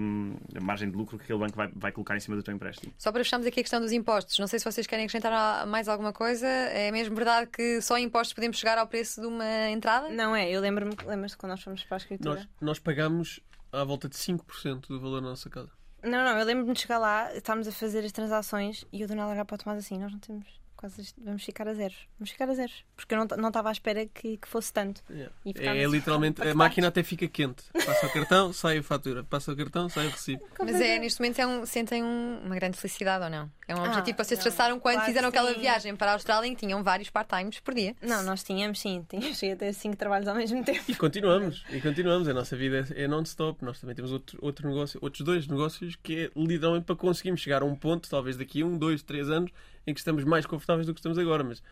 [0.00, 2.54] um, a margem de lucro que aquele banco vai, vai colocar em cima do teu
[2.54, 2.94] empréstimo.
[2.96, 5.86] Só para fecharmos aqui a questão dos impostos, não sei se vocês querem acrescentar mais
[5.86, 6.46] alguma coisa.
[6.46, 10.08] É mesmo verdade que só em impostos podemos chegar ao preço de uma entrada?
[10.08, 12.34] Não é, eu lembro-me, lembras-te quando nós fomos para a escritura?
[12.36, 15.77] Nós, nós pagamos à volta de 5% do valor da nossa casa.
[16.02, 19.14] Não, não, eu lembro-me de chegar lá, estávamos a fazer as transações e eu do
[19.16, 20.46] nada olhar para o Tomás assim, nós não temos
[20.78, 22.08] quase vamos ficar a zeros.
[22.18, 22.84] Vamos ficar a zeros.
[22.96, 25.02] Porque eu não, não estava à espera que, que fosse tanto.
[25.10, 25.34] Yeah.
[25.44, 27.64] É, assim, literalmente, a máquina até fica quente.
[27.72, 29.24] Passa o cartão, sai a fatura.
[29.24, 30.42] Passa o cartão, sai o recibo.
[30.60, 33.50] Mas é, neste momento é um, sentem um, uma grande felicidade ou não?
[33.66, 36.48] É um ah, objetivo que vocês traçaram quando claro fizeram aquela viagem para a Austrália
[36.48, 37.96] em que tinham vários part-times por dia.
[38.00, 39.04] Não, nós tínhamos sim.
[39.08, 40.84] Tínhamos a ter cinco trabalhos ao mesmo tempo.
[40.88, 41.64] E continuamos.
[41.70, 42.28] E continuamos.
[42.28, 43.64] A nossa vida é, é non-stop.
[43.64, 47.62] Nós também temos outro, outro negócio, outros dois negócios que é literalmente para conseguirmos chegar
[47.62, 49.50] a um ponto, talvez daqui a um, dois, três anos,
[49.88, 51.62] em que estamos mais confortáveis do que estamos agora, mas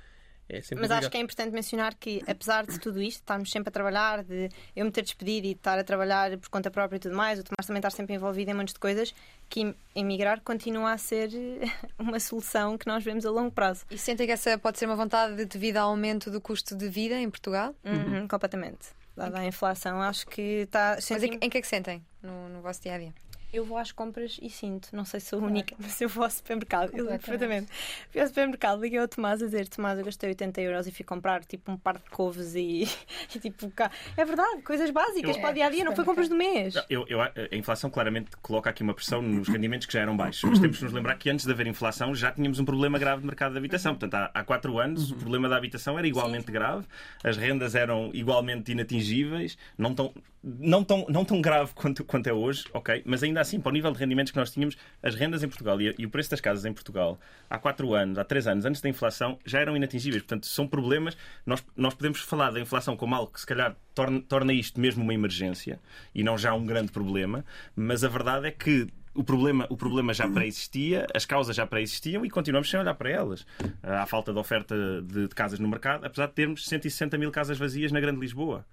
[0.49, 3.69] É sempre Mas acho que é importante mencionar que, apesar de tudo isto, estarmos sempre
[3.69, 7.01] a trabalhar, de eu me ter despedido e estar a trabalhar por conta própria e
[7.01, 9.13] tudo mais, o Tomás também estar sempre envolvido em montes de coisas,
[9.51, 11.31] que emigrar continua a ser
[11.99, 13.85] uma solução que nós vemos a longo prazo.
[13.91, 17.17] E sentem que essa pode ser uma vontade devido ao aumento do custo de vida
[17.17, 17.75] em Portugal?
[17.85, 18.95] Uhum, completamente.
[19.17, 20.97] Dada a inflação, acho que está.
[21.11, 23.15] Mas em, em que é que sentem no, no vosso dia a dia?
[23.53, 26.25] Eu vou às compras e sinto, não sei se sou a única, mas eu vou
[26.25, 26.91] ao supermercado.
[26.93, 27.69] Eu lembro perfeitamente.
[28.11, 31.05] Fui ao supermercado, liguei ao Tomás a dizer: Tomás, eu gastei 80 euros e fui
[31.05, 32.83] comprar tipo um par de couves e,
[33.35, 33.71] e tipo.
[33.71, 36.35] cá." É verdade, coisas básicas Eu- para o dia a dia, não foi compras do
[36.35, 36.75] mês.
[36.91, 40.43] Eu, eu- a inflação claramente coloca aqui uma pressão nos rendimentos que já eram baixos.
[40.51, 43.21] Mas temos de nos lembrar que antes de haver inflação já tínhamos um problema grave
[43.21, 43.95] de mercado de habitação.
[43.95, 46.85] Portanto, há, há quatro anos o problema da habitação era igualmente grave,
[47.25, 50.13] as rendas eram igualmente inatingíveis, não tão,
[50.47, 53.03] não tão, não tão grave quanto, quanto é hoje, ok?
[53.05, 55.81] Mas ainda assim, para o nível de rendimentos que nós tínhamos, as rendas em Portugal
[55.81, 57.19] e, e o preço das casas em Portugal
[57.51, 60.23] há quatro anos, há três anos, antes da inflação, já eram inatingíveis.
[60.23, 61.17] Portanto, são problemas.
[61.45, 65.03] Nós, nós podemos falar da inflação como algo que se calhar torna, torna isto mesmo
[65.03, 65.81] uma emergência
[66.15, 70.13] e não já um grande problema, mas a verdade é que o problema, o problema
[70.13, 73.47] já pré-existia, as causas já pré-existiam e continuamos sem olhar para elas.
[73.83, 77.57] Há falta de oferta de, de casas no mercado, apesar de termos 160 mil casas
[77.57, 78.67] vazias na Grande Lisboa.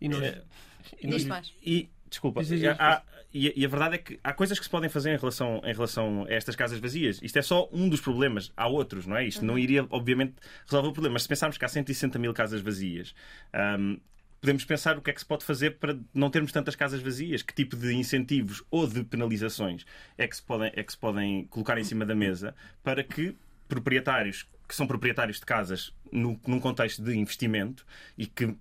[0.00, 0.42] E nós, É.
[1.00, 1.52] e Diz mais.
[1.64, 2.68] E, desculpa, Diz, diz, diz.
[2.78, 3.02] há-
[3.34, 5.72] e, e a verdade é que há coisas que se podem fazer em relação, em
[5.72, 7.20] relação a estas casas vazias.
[7.22, 8.50] Isto é só um dos problemas.
[8.56, 9.26] Há outros, não é?
[9.26, 11.14] Isto não iria, obviamente, resolver o problema.
[11.14, 13.14] Mas se pensarmos que há 160 mil casas vazias,
[13.78, 13.98] hum,
[14.40, 17.42] podemos pensar o que é que se pode fazer para não termos tantas casas vazias.
[17.42, 19.84] Que tipo de incentivos ou de penalizações
[20.16, 23.36] é que se podem, é que se podem colocar em cima da mesa para que
[23.68, 27.84] proprietários que são proprietários de casas no, num contexto de investimento
[28.18, 28.56] e que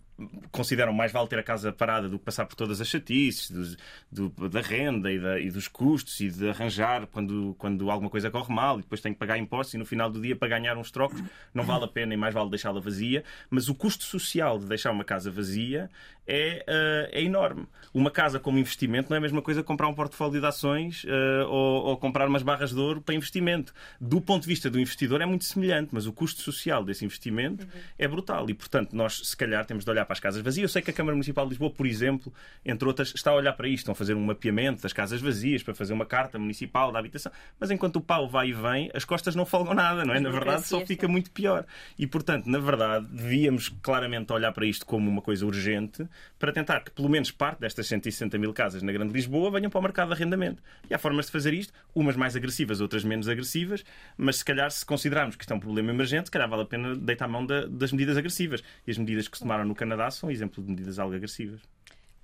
[0.51, 3.77] consideram mais vale ter a casa parada do que passar por todas as chatices dos-
[4.11, 8.31] do- da renda e, da- e dos custos e de arranjar quando, quando alguma coisa
[8.31, 10.77] corre mal e depois tem que pagar impostos e no final do dia para ganhar
[10.77, 11.21] uns trocos
[11.53, 13.23] não vale a pena e mais vale deixá-la vazia.
[13.49, 15.89] Mas o custo social de deixar uma casa vazia
[16.27, 17.67] é, eh, é enorme.
[17.93, 21.05] Uma casa como investimento não é a mesma coisa que comprar um portfólio de ações
[21.07, 23.73] eh, ou, ou comprar umas barras de ouro para investimento.
[24.01, 27.67] Do ponto de vista do investidor é muito semelhante mas o custo social desse investimento
[27.97, 28.49] é brutal.
[28.49, 30.63] E portanto nós se calhar temos de olhar para as casas vazias.
[30.63, 32.33] Eu sei que a Câmara Municipal de Lisboa por exemplo
[32.65, 33.79] entre outras está a olhar para isto.
[33.85, 37.31] Estão a fazer um mapeamento das casas vazias para fazer uma carta municipal da habitação.
[37.59, 40.19] Mas enquanto o pau vai e vem as costas não folgam nada não é?
[40.19, 41.65] Na verdade só fica muito pior.
[41.97, 46.07] E portanto na verdade devíamos claramente olhar para isto como uma coisa urgente
[46.39, 49.79] para tentar que pelo menos parte destas 160 mil casas na Grande Lisboa venham para
[49.79, 50.61] o mercado de arrendamento.
[50.89, 53.83] E há formas de fazer isto umas mais agressivas outras menos agressivas
[54.17, 56.65] mas se calhar se considerarmos que isto é um problema emergente se calhar vale a
[56.65, 58.63] pena deitar a mão da- das medidas agressivas.
[58.85, 61.61] E as medidas que se tomaram no Canadá são exemplo de medidas algo agressivas.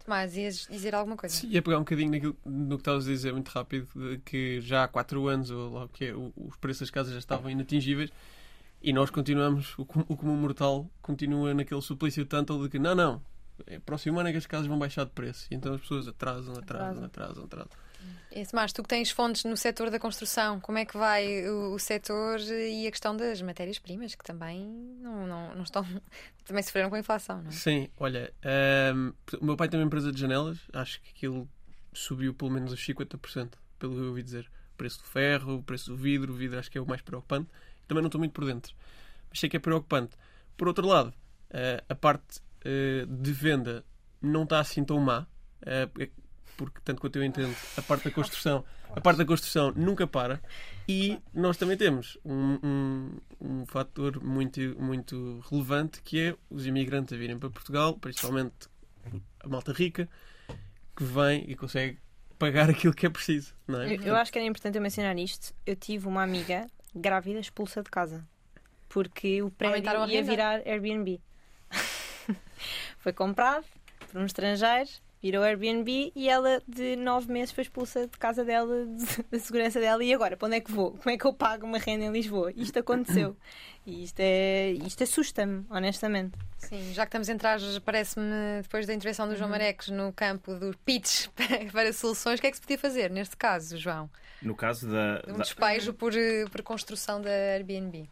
[0.03, 1.35] Tomás, ias dizer alguma coisa?
[1.35, 4.59] Sim, ia pegar um bocadinho naquilo, no que estavas a dizer muito rápido, de que
[4.61, 8.09] já há 4 anos ou que é, os preços das casas já estavam inatingíveis
[8.81, 13.21] e nós continuamos, o, o comum mortal continua naquele suplício tanto de que não, não,
[13.67, 16.07] é próximo ano é que as casas vão baixar de preço e então as pessoas
[16.07, 17.71] atrasam, atrasam, atrasam, atrasam.
[18.31, 21.73] E, Tomás, tu que tens fontes no setor da construção, como é que vai o,
[21.73, 24.65] o setor e a questão das matérias-primas, que também
[25.01, 25.85] não, não, não estão.
[26.45, 27.51] também sofreram com a inflação, não é?
[27.51, 31.47] Sim, olha, ahm, o meu pai tem uma empresa de janelas, acho que aquilo
[31.93, 34.49] subiu pelo menos os 50%, pelo que eu ouvi dizer.
[34.73, 37.01] O preço do ferro, o preço do vidro, o vidro acho que é o mais
[37.01, 37.49] preocupante.
[37.85, 38.73] Também não estou muito por dentro,
[39.29, 40.15] mas sei que é preocupante.
[40.55, 41.13] Por outro lado,
[41.53, 43.83] ah, a parte ah, de venda
[44.21, 45.27] não está assim tão má,
[45.65, 46.09] ah, é-
[46.57, 48.63] porque tanto quanto eu entendo, a parte da construção,
[48.95, 50.39] a parte da construção nunca para
[50.87, 57.13] e nós também temos um, um, um fator muito, muito relevante que é os imigrantes
[57.13, 58.69] a virem para Portugal, principalmente
[59.39, 60.07] a malta rica,
[60.95, 61.97] que vem e consegue
[62.37, 63.95] pagar aquilo que é preciso, não é?
[63.95, 65.53] Eu, eu acho que era importante eu mencionar isto.
[65.65, 68.27] Eu tive uma amiga grávida expulsa de casa
[68.89, 71.21] porque o prédio ia virar Airbnb.
[72.99, 73.65] foi comprado
[74.11, 74.89] por um estrangeiro,
[75.21, 79.79] virou Airbnb e ela de nove meses foi expulsa de casa dela, de- da segurança
[79.79, 80.03] dela.
[80.03, 80.91] E agora, para onde é que vou?
[80.91, 82.51] Como é que eu pago uma renda em Lisboa?
[82.55, 83.35] Isto aconteceu.
[83.83, 86.37] E isto, é, isto assusta-me, honestamente.
[86.59, 90.53] Sim, já que estamos a entrar, parece-me, depois da intervenção do João Mareques no campo
[90.53, 91.29] do pitch
[91.73, 94.07] para, soluções, o que é que se podia fazer neste caso, João?
[94.39, 96.13] no caso da, Um da- despejo por,
[96.51, 98.07] por construção da Airbnb.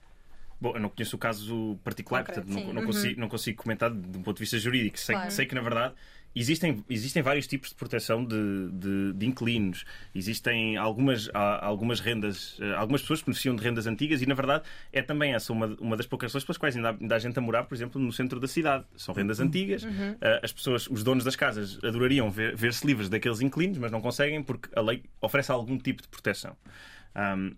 [0.62, 3.90] Bom, eu não conheço o caso particular, Concreto, portanto não, não consigo, não consigo comentar
[3.90, 5.00] de um ponto de vista jurídico.
[5.00, 5.32] Sei, Claro.
[5.32, 5.94] sei que, na verdade,
[6.36, 9.86] existem, existem vários tipos de proteção de, de, de inquilinos.
[10.14, 14.66] Existem algumas, algumas rendas, eh, algumas pessoas que beneficiam de rendas antigas e, na verdade,
[14.92, 17.40] é também essa uma, uma das poucas razões pelas quais ainda há, ainda há gente
[17.40, 18.84] a morar, por exemplo, no centro da cidade.
[18.98, 19.86] São rendas antigas.
[20.20, 24.02] Eh, As pessoas, os donos das casas, adorariam ver- ver-se livres daqueles inquilinos, mas não
[24.02, 26.58] conseguem porque a lei oferece algum tipo de proteção.
[27.16, 27.54] Ahm,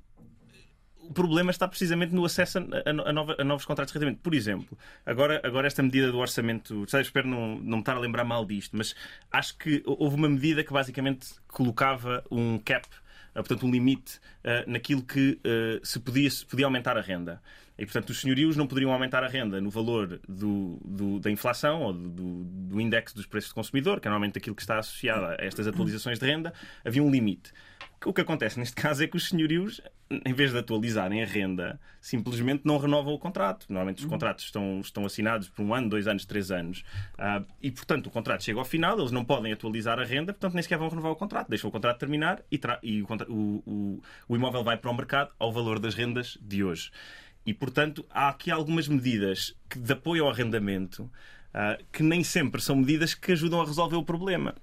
[1.02, 4.22] o problema está precisamente no acesso a, a, a, novos contratos de arrendamento.
[4.22, 8.00] Por exemplo, agora, agora esta medida do orçamento, sei, espero não, não me estar a
[8.00, 8.96] lembrar mal disto, mas
[9.32, 14.70] acho que houve uma medida que basicamente colocava um cap, uh, portanto um limite, uh,
[14.70, 17.42] naquilo que uh, se, podia, se podia aumentar a renda.
[17.78, 21.82] E, portanto, os senhorios não poderiam aumentar a renda no valor do, do, da inflação
[21.82, 25.36] ou do, do dos preços do consumidor, que é normalmente aquilo que está associado a
[25.40, 26.54] estas atualizações de renda.
[26.86, 27.52] Havia um limite.
[28.04, 31.80] O que acontece neste caso é que os senhorios, em vez de atualizarem a renda,
[32.00, 33.68] simplesmente não renovam o contrato.
[33.70, 34.10] Normalmente os uhum.
[34.10, 36.80] contratos estão, estão assinados por um ano, dois anos, três anos.
[37.14, 40.56] Uh, e, portanto, o contrato chega ao final, eles não podem atualizar a renda, portanto,
[40.56, 41.48] nem sequer vão renovar o contrato.
[41.48, 45.54] Deixam o contrato terminar e, e o, o, o imóvel vai para o mercado ao
[45.54, 46.90] valor das rendas de hoje.
[47.46, 52.62] E, portanto, há aqui algumas medidas que, de apoio ao arrendamento uh, que nem sempre
[52.62, 54.56] são medidas que ajudam a resolver o problema.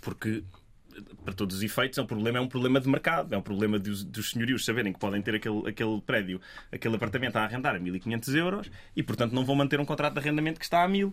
[0.00, 0.42] Porque
[1.24, 3.78] para todos os efeitos, é um problema, é um problema de mercado, é um problema
[3.78, 7.80] dos, dos senhorios saberem que podem ter aquele, aquele prédio, aquele apartamento a arrendar a
[7.80, 11.12] 1.500 euros e, portanto, não vão manter um contrato de arrendamento que está a 1.000.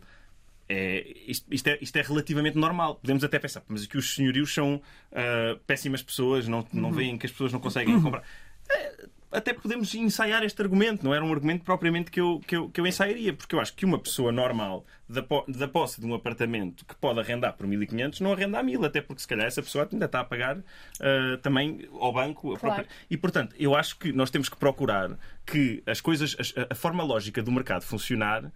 [0.70, 2.96] É, isto, isto, é, isto é relativamente normal.
[2.96, 6.96] Podemos até pensar, mas que os senhorios são uh, péssimas pessoas, não, não uhum.
[6.96, 8.24] veem que as pessoas não conseguem comprar.
[8.70, 12.70] É, até podemos ensaiar este argumento, não era um argumento propriamente que eu, que eu,
[12.70, 16.14] que eu ensaiaria, porque eu acho que uma pessoa normal da, da posse de um
[16.14, 19.62] apartamento que pode arrendar por 1.500 não arrenda a 1.000, até porque se calhar essa
[19.62, 22.58] pessoa ainda está a pagar uh, também ao banco.
[22.58, 22.60] Claro.
[22.60, 22.88] Própria...
[23.10, 27.04] E portanto, eu acho que nós temos que procurar que as coisas, a, a forma
[27.04, 28.52] lógica do mercado funcionar uh,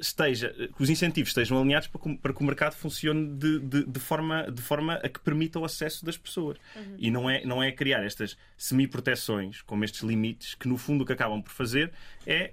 [0.00, 3.84] esteja, que os incentivos estejam alinhados para que, para que o mercado funcione de, de,
[3.84, 6.58] de, forma, de forma a que permita o acesso das pessoas.
[6.74, 6.96] Uhum.
[6.98, 11.06] E não é, não é criar estas semi-proteções, como estes limites, que no fundo o
[11.06, 11.92] que acabam por fazer
[12.26, 12.52] é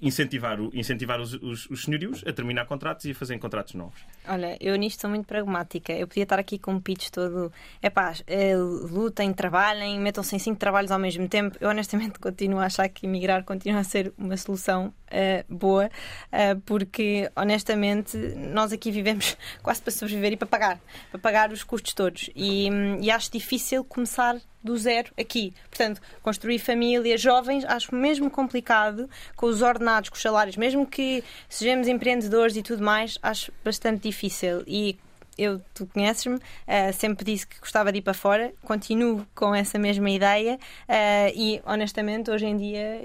[0.00, 3.98] incentivar, o, incentivar os, os, os senhorios a terminar contratos e a fazerem contratos novos.
[4.28, 5.92] Olha, eu nisto sou muito pragmática.
[5.92, 7.52] Eu podia estar aqui com um pitch todo.
[7.80, 8.12] É pá,
[8.90, 11.56] lutem, trabalhem, metam-se em cinco trabalhos ao mesmo tempo.
[11.60, 16.60] Eu honestamente continuo a achar que emigrar continua a ser uma solução uh, boa, uh,
[16.64, 20.80] porque honestamente nós aqui vivemos quase para sobreviver e para pagar,
[21.10, 22.30] para pagar os custos todos.
[22.34, 22.68] E,
[23.00, 25.54] e acho difícil começar do zero aqui.
[25.70, 31.22] Portanto, construir família, jovens, acho mesmo complicado com os ordenados, com os salários, mesmo que
[31.48, 34.62] sejamos empreendedores e tudo mais, acho bastante difícil.
[34.66, 34.98] E
[35.38, 39.78] eu, tu conheces-me, uh, sempre disse que gostava de ir para fora, continuo com essa
[39.78, 43.00] mesma ideia uh, e, honestamente, hoje em dia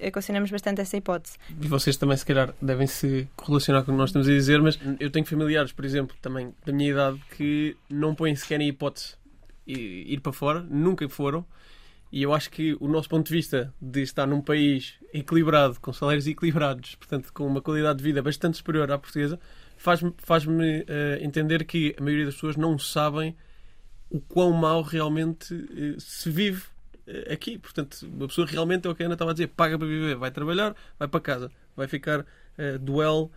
[0.00, 1.36] equacionamos bastante essa hipótese.
[1.60, 4.60] E vocês também, se calhar, devem se correlacionar com o que nós estamos a dizer,
[4.62, 8.68] mas eu tenho familiares, por exemplo, também da minha idade, que não põem sequer em
[8.68, 9.14] hipótese
[9.66, 11.44] ir para fora, nunca foram.
[12.12, 15.94] E eu acho que o nosso ponto de vista de estar num país equilibrado, com
[15.94, 19.40] salários equilibrados, portanto, com uma qualidade de vida bastante superior à portuguesa,
[19.78, 20.50] faz-me faz uh,
[21.22, 23.34] entender que a maioria das pessoas não sabem
[24.10, 26.62] o quão mal realmente uh, se vive
[27.06, 27.56] uh, aqui.
[27.56, 30.14] Portanto, uma pessoa realmente é o que a Ana estava a dizer: paga para viver,
[30.16, 33.32] vai trabalhar, vai para casa, vai ficar uh, duel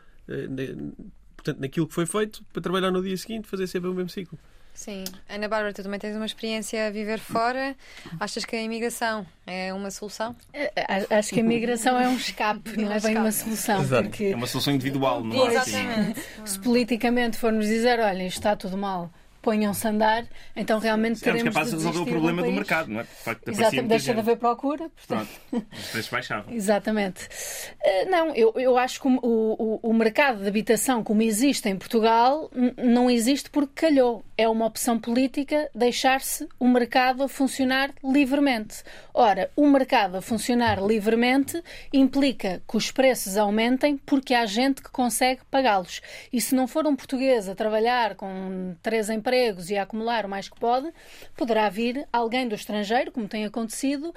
[1.36, 4.38] portanto, naquilo que foi feito para trabalhar no dia seguinte, fazer sempre o mesmo ciclo.
[4.76, 5.06] Sim.
[5.30, 7.76] Ana Bárbara, tu também tens uma experiência a viver fora.
[8.20, 10.36] Achas que a imigração é uma solução?
[10.54, 13.84] É, é, acho que a imigração é um escape, não é bem uma solução.
[13.88, 14.26] Porque...
[14.26, 15.58] É uma solução individual, não é?
[15.58, 15.80] Assim.
[15.80, 16.22] Exatamente.
[16.44, 19.10] Se politicamente formos dizer, olha, isto está tudo mal,
[19.46, 23.04] ponham-se a andar, então realmente Seremos capazes de resolver o problema do mercado, não é?
[23.04, 24.90] De facto, Exatamente, deixa de haver procura.
[24.90, 25.30] Portanto...
[25.52, 26.50] Pronto, os preços baixavam.
[26.52, 27.26] Exatamente.
[27.26, 31.78] Uh, não, eu, eu acho que o, o, o mercado de habitação como existe em
[31.78, 34.26] Portugal não existe porque calhou.
[34.36, 38.84] É uma opção política deixar-se o mercado a funcionar livremente.
[39.14, 41.62] Ora, o mercado a funcionar livremente
[41.94, 46.02] implica que os preços aumentem porque há gente que consegue pagá-los.
[46.34, 50.26] E se não for um português a trabalhar com três empregos, empregos e a acumular
[50.26, 50.91] o mais que pode,
[51.36, 54.13] poderá vir alguém do estrangeiro, como tem acontecido, uh,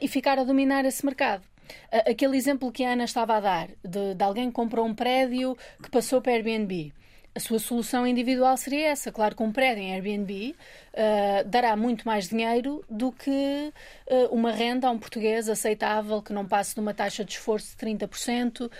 [0.00, 1.42] e ficar a dominar esse mercado.
[1.92, 4.94] Uh, aquele exemplo que a Ana estava a dar, de, de alguém que comprou um
[4.94, 6.92] prédio que passou para Airbnb.
[7.34, 9.12] A sua solução individual seria essa.
[9.12, 10.54] Claro que um prédio em Airbnb
[10.94, 13.74] uh, dará muito mais dinheiro do que
[14.10, 17.76] uh, uma renda a um português aceitável que não passe de uma taxa de esforço
[17.76, 18.70] de 30%.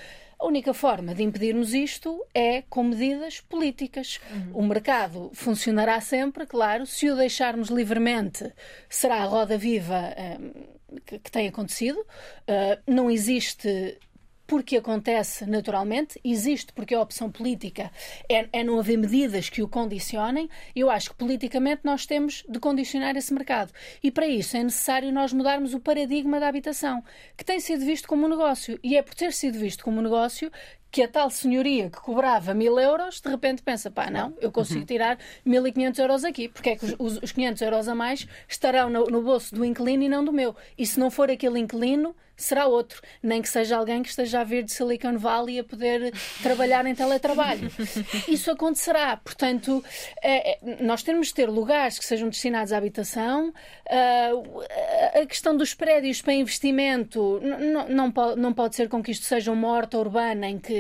[0.46, 4.20] A única forma de impedirmos isto é com medidas políticas.
[4.30, 4.60] Uhum.
[4.60, 8.52] O mercado funcionará sempre, claro, se o deixarmos livremente,
[8.88, 11.98] será a roda viva um, que, que, tem acontecido.
[11.98, 13.98] Uh, não existe
[14.46, 17.90] porque acontece naturalmente, existe porque a opção política
[18.28, 20.48] é, é não haver medidas que o condicionem.
[20.74, 23.72] Eu acho que politicamente nós temos de condicionar esse mercado.
[24.02, 27.02] E para isso é necessário nós mudarmos o paradigma da habitação,
[27.36, 28.78] que tem sido visto como um negócio.
[28.82, 30.50] E é por ter sido visto como um negócio
[30.90, 34.80] que a tal senhoria que cobrava mil euros, de repente pensa, pá, não, eu consigo
[34.80, 34.86] Uhum.
[34.86, 39.04] tirar 1.500 euros aqui, porque é que os, os 500 euros a mais estarão no,
[39.06, 40.54] no bolso do inquilino e não do meu.
[40.78, 43.00] E se não for aquele inquilino, será outro.
[43.22, 46.12] Nem que seja alguém que esteja a vir de Silicon Valley a poder
[46.42, 47.70] trabalhar em teletrabalho.
[48.28, 49.16] Isso acontecerá.
[49.16, 49.82] Portanto,
[50.22, 53.52] é, é, nós temos de ter lugares que sejam destinados à habitação.
[53.90, 59.02] Ah, a questão dos prédios para investimento n- n- não, pode, não pode ser com
[59.02, 60.75] que isto seja uma horta urbana em que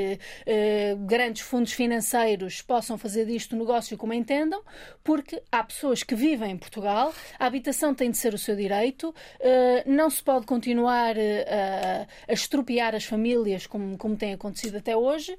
[0.46, 4.62] eh, grandes fundos financeiros possam fazer disto negócio como entendam,
[5.02, 9.14] porque há pessoas que vivem em Portugal, a habitação tem de ser o seu direito,
[9.40, 14.78] eh, não se pode continuar eh, a, a estropiar as famílias como, como tem acontecido
[14.78, 15.36] até hoje.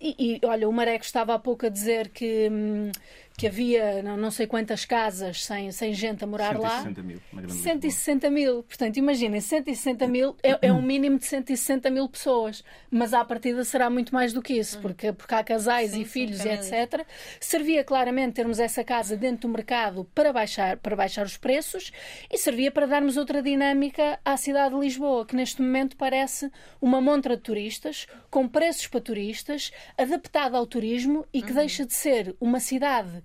[0.00, 2.48] E, e, olha, o Mareco estava há pouco a dizer que.
[2.50, 2.90] hum,
[3.36, 6.82] que havia não, não sei quantas casas sem, sem gente a morar lá.
[6.82, 8.62] 160 mil, na grande 160 mil.
[8.62, 12.64] Portanto, imaginem, 160 mil é, é um mínimo de 160 mil pessoas.
[12.90, 16.04] Mas à partida será muito mais do que isso, porque, porque há casais Sim, e
[16.04, 16.72] sim, filhos e famílias.
[16.72, 17.06] etc.
[17.38, 21.92] Servia claramente termos essa casa dentro do mercado para baixar, para baixar os preços
[22.32, 27.00] e servia para darmos outra dinâmica à cidade de Lisboa, que neste momento parece uma
[27.00, 32.34] montra de turistas, com preços para turistas, adaptada ao turismo e que deixa de ser
[32.40, 33.22] uma cidade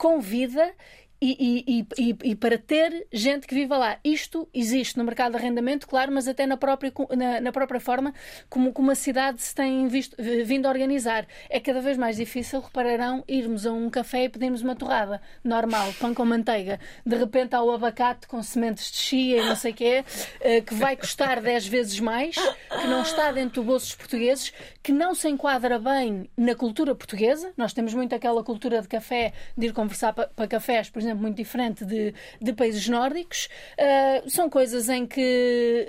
[0.00, 0.74] com vida
[1.22, 3.98] e, e- e- e- para ter gente que viva lá.
[4.02, 8.14] Isto existe no mercado de arrendamento, claro, mas até na própria, na, na própria forma
[8.48, 11.26] como, como a cidade se tem visto- vindo a organizar.
[11.48, 15.92] É cada vez mais difícil, repararão, irmos a um café e pedirmos uma torrada normal,
[16.00, 16.80] pão com manteiga.
[17.04, 20.04] De repente há o abacate com sementes de chia e não sei o quê,
[20.40, 24.52] eh, que vai custar 10 vezes mais, que não está dentro do bolso dos portugueses,
[24.82, 27.52] que não se enquadra bem na cultura portuguesa.
[27.56, 31.09] Nós temos muito aquela cultura de café, de ir conversar pa- para cafés, por exemplo,
[31.14, 33.48] muito diferente de, de países nórdicos.
[33.78, 35.86] Ah, são coisas em que,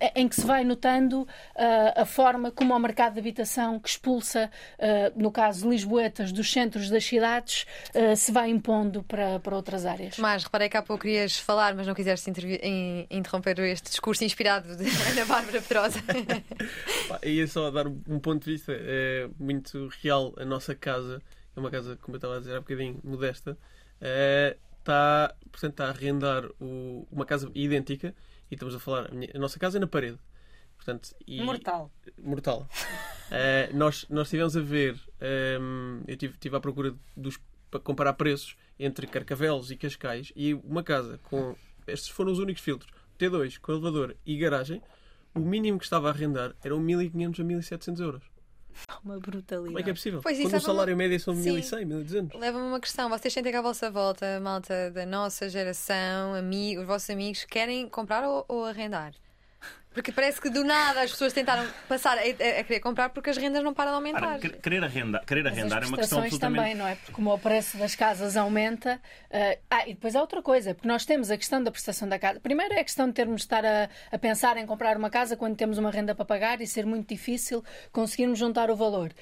[0.00, 1.26] ah, em que se vai notando
[1.56, 4.50] ah, a forma como o mercado de habitação que expulsa,
[5.14, 7.66] no caso lisboetas, dos centros das cidades,
[8.16, 10.16] se vai impondo para, para outras áreas.
[10.16, 14.24] Tomás, reparei que há pouco querias falar, mas não quiseste intervi- in- interromper este discurso
[14.24, 16.00] inspirado de Ana Bárbara Pedrosa.
[17.24, 20.32] Ia só dar um um ponto de vista é, muito real.
[20.38, 21.20] A nossa casa
[21.56, 23.56] é uma casa, como eu estava a dizer há bocadinho, modesta.
[24.00, 28.14] Está, portanto, está a arrendar o- uma casa idêntica
[28.50, 29.10] e estamos a falar.
[29.10, 30.18] A, minha- a nossa casa é na parede.
[30.76, 31.90] Portanto, e- Mortal.
[32.22, 32.68] mortal.
[33.30, 37.40] Eh, nós, nós estivemos a ver, ehm, eu estive tive à procura dos,
[37.70, 41.56] para comparar preços entre Carcavelos e Cascais e uma casa com.
[41.86, 44.80] Estes foram os únicos filtros: T2, com elevador e garagem.
[45.34, 48.22] O mínimo que estava a arrendar eram 1500 a 1700 euros.
[49.04, 49.66] Uma brutalidade.
[49.66, 50.20] Como é que é possível?
[50.22, 51.52] Pois, isso Quando o é uma- salário médio são Sim.
[51.52, 52.40] 1100, 1200.
[52.40, 53.08] Leva-me uma questão.
[53.08, 57.88] Vocês sentem que à vossa volta, malta da nossa geração, amigos, os vossos amigos, querem
[57.88, 59.12] comprar ou, ou arrendar?
[59.96, 63.30] Porque parece que do nada as pessoas tentaram passar a, a- a querer comprar porque
[63.30, 64.26] as rendas não param de aumentar.
[64.26, 66.60] Ora, quer- querer arrendar, querer arrendar é uma questão absolutamente.
[66.60, 66.96] também, não é?
[66.96, 69.00] Porque como o preço das casas aumenta.
[69.30, 72.18] eh, ah, e depois há outra coisa, porque nós temos a questão da prestação da
[72.18, 72.38] casa.
[72.40, 75.34] Primeiro é a questão de termos de estar a, a pensar em comprar uma casa
[75.34, 79.12] quando temos uma renda para pagar e ser muito difícil conseguirmos juntar o valor.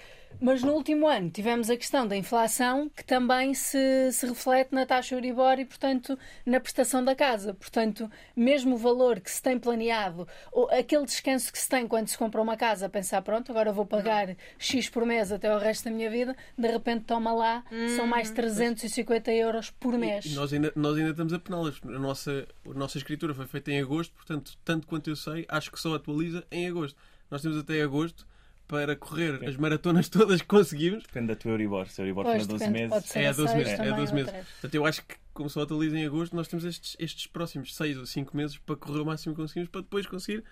[0.40, 4.84] Mas no último ano tivemos a questão da inflação que também se, se reflete na
[4.84, 7.54] taxa Euribor e, portanto, na prestação da casa.
[7.54, 12.08] Portanto, mesmo o valor que se tem planeado, ou aquele descanso que se tem quando
[12.08, 15.58] se compra uma casa, a pensar, pronto, agora vou pagar X por mês até o
[15.58, 17.64] resto da minha vida, de repente toma lá,
[17.96, 20.26] são mais 350 euros por mês.
[20.26, 21.80] E nós ainda, nós ainda estamos a pená-las.
[21.84, 25.70] A nossa, a nossa escritura foi feita em agosto, portanto, tanto quanto eu sei, acho
[25.70, 26.96] que só atualiza em agosto.
[27.30, 28.26] Nós temos até agosto
[28.66, 31.04] para correr as maratonas todas que conseguimos.
[31.04, 31.86] Depende da tua Euribor.
[31.88, 33.16] Se a Euribor for a 12 depende, pode meses.
[33.16, 33.70] É a a 12 seis meses.
[33.70, 34.32] É a também, 12 ou meses.
[34.32, 37.98] Portanto, eu acho que, como só atualiza em agosto, nós temos estes, estes próximos 6
[37.98, 40.44] ou 5 meses para correr o máximo que conseguimos para depois conseguir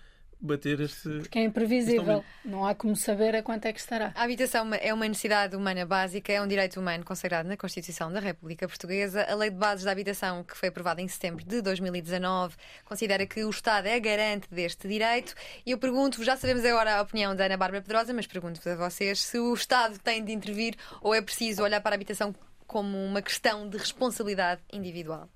[0.43, 1.21] bater este.
[1.29, 2.23] Que é imprevisível.
[2.43, 4.11] Não há como saber a quanto é que estará.
[4.13, 8.19] A habitação é uma necessidade humana básica, é um direito humano consagrado na Constituição da
[8.19, 9.25] República Portuguesa.
[9.27, 13.43] A Lei de Bases da Habitação, que foi aprovada em setembro de 2019, considera que
[13.45, 15.33] o Estado é garante deste direito.
[15.65, 18.75] E eu pergunto-vos, já sabemos agora a opinião da Ana Bárbara Pedrosa, mas pergunto-vos a
[18.75, 22.35] vocês se o Estado tem de intervir ou é preciso olhar para a habitação
[22.73, 25.29] como uma questão de responsabilidade individual.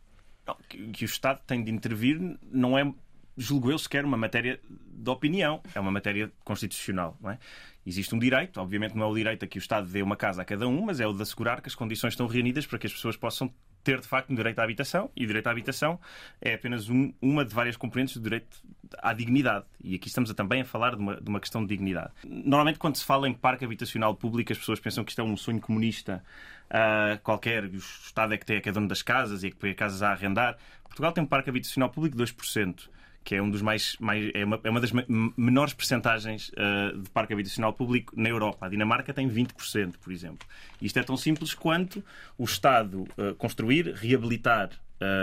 [0.68, 2.20] Que o Estado tem de intervir
[2.52, 2.92] não é,
[3.38, 7.16] julgo eu, sequer uma matéria de opinião, é uma matéria constitucional.
[7.22, 7.38] Não é?
[7.86, 10.42] Existe um direito, obviamente não é o direito a que o Estado dê uma casa
[10.42, 12.88] a cada um, mas é o de assegurar que as condições estão reunidas para que
[12.88, 13.54] as pessoas possam
[13.88, 15.98] ter de facto um direito à habitação e o direito à habitação
[16.42, 18.58] é apenas um- uma de várias componentes do direito
[19.00, 21.70] à dignidade e aqui estamos a, também a falar de uma, de uma questão de
[21.70, 22.12] dignidade.
[22.26, 25.38] Normalmente quando se fala em parque habitacional público as pessoas pensam que isto é um
[25.38, 26.22] sonho comunista
[26.70, 29.50] ah, qualquer, o Estado é que tem, é que é dono das casas e é
[29.52, 30.58] que põe casas a arrendar.
[30.84, 32.90] Portugal tem um parque habitacional público de 2%,
[33.28, 34.94] que é um dos mais, mais é, uma, é uma das
[35.36, 38.66] menores percentagens uh, de parque habitacional público na Europa.
[38.66, 40.48] A Dinamarca tem 20%, por exemplo.
[40.82, 42.02] Isto é tão simples quanto
[42.38, 44.70] o Estado uh, construir, reabilitar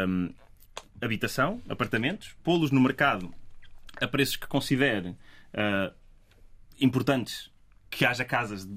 [0.07, 0.29] um,
[1.01, 3.33] habitação, apartamentos, pô-los no mercado
[3.99, 5.91] a preços que considere uh,
[6.79, 7.51] importantes
[7.95, 8.69] que haja casas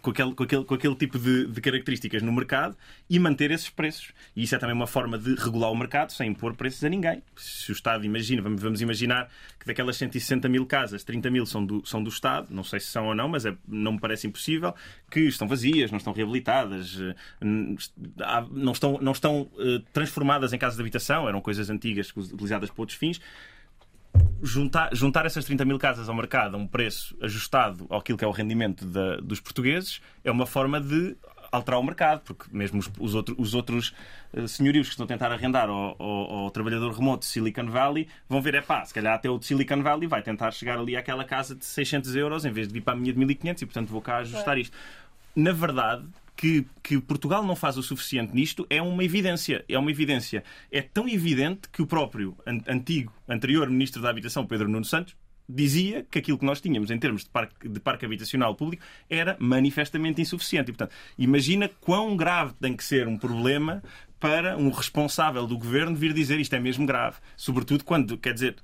[0.00, 2.74] com, aquele, com, aquele, com aquele tipo de, de, características no mercado
[3.08, 4.12] e manter esses preços.
[4.34, 7.22] E isso é também uma forma de regular o mercado sem impor preços a ninguém.
[7.36, 9.28] Se o Estado imagina, vamos, vamos imaginar
[9.60, 12.86] que daquelas 160 mil casas, 30 mil são do, são do Estado, não sei se
[12.86, 14.74] são ou não, mas é, não me parece impossível,
[15.10, 20.76] que estão vazias, não estão reabilitadas, eh, não estão, não estão uh, transformadas em casas
[20.76, 23.20] de habitação, eram coisas antigas utilizadas para outros fins
[24.42, 28.28] juntar, juntar essas 30 mil casas ao mercado a um preço ajustado àquilo que é
[28.28, 31.16] o rendimento da, dos portugueses é uma forma de
[31.52, 33.94] alterar o mercado, porque mesmo os, os, outro, os outros
[34.32, 38.08] uh, senhorios que estão a tentar arrendar ao, ao, ao, trabalhador remoto de Silicon Valley
[38.26, 40.96] vão ver, é pá, se calhar até o de Silicon Valley vai tentar chegar ali
[40.96, 43.66] àquela casa de 600 euros em vez de vir para a minha de 1500 e
[43.66, 44.74] portanto vou cá ajustar isto.
[45.36, 46.04] Na verdade,
[46.42, 49.64] que, que, Portugal não faz o suficiente nisto é uma evidência.
[49.68, 50.42] É uma evidência.
[50.72, 52.36] É tão evidente que o próprio
[52.66, 55.14] antigo, anterior Ministro da Habitação, Pedro Nuno Santos,
[55.54, 59.36] dizia que aquilo que nós tínhamos em termos de parque, de parque habitacional público era
[59.38, 60.70] manifestamente insuficiente.
[60.70, 63.82] E, portanto, imagina quão grave tem que ser um problema
[64.18, 67.16] para um responsável do governo vir dizer isto é mesmo grave.
[67.36, 68.56] Sobretudo quando, quer dizer,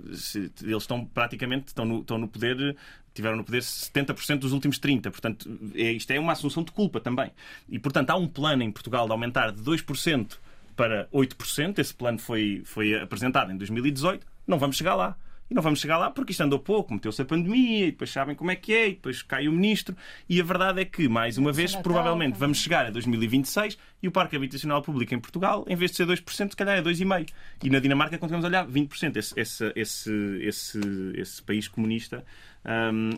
[0.62, 2.76] eles estão praticamente estão no, estão no poder
[3.18, 5.10] tiveram no poder 70% dos últimos 30%.
[5.10, 7.32] Portanto, é, isto é uma assunção de culpa também.
[7.68, 10.38] E, portanto, há um plano em Portugal de aumentar de 2%
[10.76, 11.78] para 8%.
[11.78, 14.24] Esse plano foi, foi apresentado em 2018.
[14.46, 15.16] Não vamos chegar lá.
[15.50, 18.34] E não vamos chegar lá porque isto andou pouco, meteu-se a pandemia e depois sabem
[18.34, 19.96] como é que é, e depois cai o ministro.
[20.28, 24.12] E a verdade é que, mais uma vez, provavelmente vamos chegar a 2026 e o
[24.12, 27.30] parque habitacional público em Portugal, em vez de ser 2%, se calhar é 2,5%.
[27.64, 29.16] E na Dinamarca continuamos a olhar 20%.
[29.16, 30.10] Esse, esse, esse,
[30.42, 30.80] esse,
[31.14, 32.24] esse país comunista.
[32.64, 33.10] Um,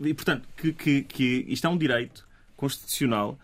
[0.00, 3.38] e, portanto, que, que, que isto é um direito constitucional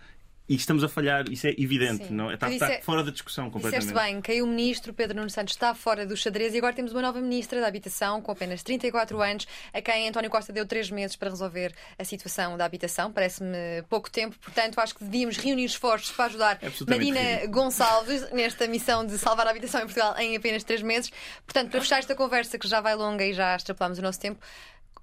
[0.52, 2.14] e estamos a falhar, isso é evidente, Sim.
[2.14, 2.30] não?
[2.30, 2.34] É?
[2.34, 3.88] está, está é, fora da discussão completamente.
[3.88, 6.92] Disseste bem, caiu o ministro, Pedro Nuno Santos está fora do xadrez e agora temos
[6.92, 10.90] uma nova ministra da Habitação com apenas 34 anos, a quem António Costa deu três
[10.90, 13.10] meses para resolver a situação da habitação.
[13.10, 17.46] Parece-me pouco tempo, portanto acho que devíamos reunir esforços para ajudar é Marina.
[17.46, 21.10] Gonçalves nesta missão de salvar a habitação em Portugal em apenas três meses.
[21.46, 24.38] Portanto, para fechar esta conversa que já vai longa e já extrapolamos o nosso tempo,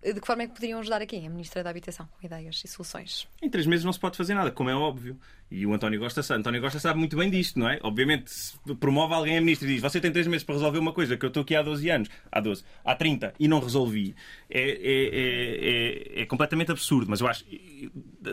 [0.02, 2.68] de que forma é que poderiam ajudar aqui a Ministra da Habitação com ideias e
[2.68, 3.28] soluções?
[3.41, 5.20] Em três meses não se pode fazer nada, como é óbvio.
[5.52, 7.80] E o António Costa António Costa sabe muito bem disto, não é?
[7.84, 10.93] Obviamente, se promove alguém a ministra e diz você tem três meses para resolver uma
[10.93, 14.16] coisa que eu estou aqui há 12 anos, há 12, há 30 e não resolvi,
[14.50, 17.10] é, é, é, é completamente absurdo.
[17.10, 17.43] Mas eu acho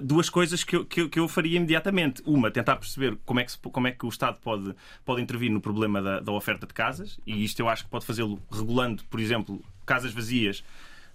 [0.02, 2.22] duas coisas que eu, que eu, que, eu, faria imediatamente.
[2.24, 5.50] Uma, tentar perceber como é que, se, como é que o Estado pode, pode intervir
[5.50, 9.02] no problema da, da oferta de casas, e isto eu acho que pode fazê-lo regulando,
[9.04, 10.62] por exemplo, casas vazias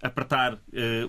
[0.02, 0.60] apertar uh,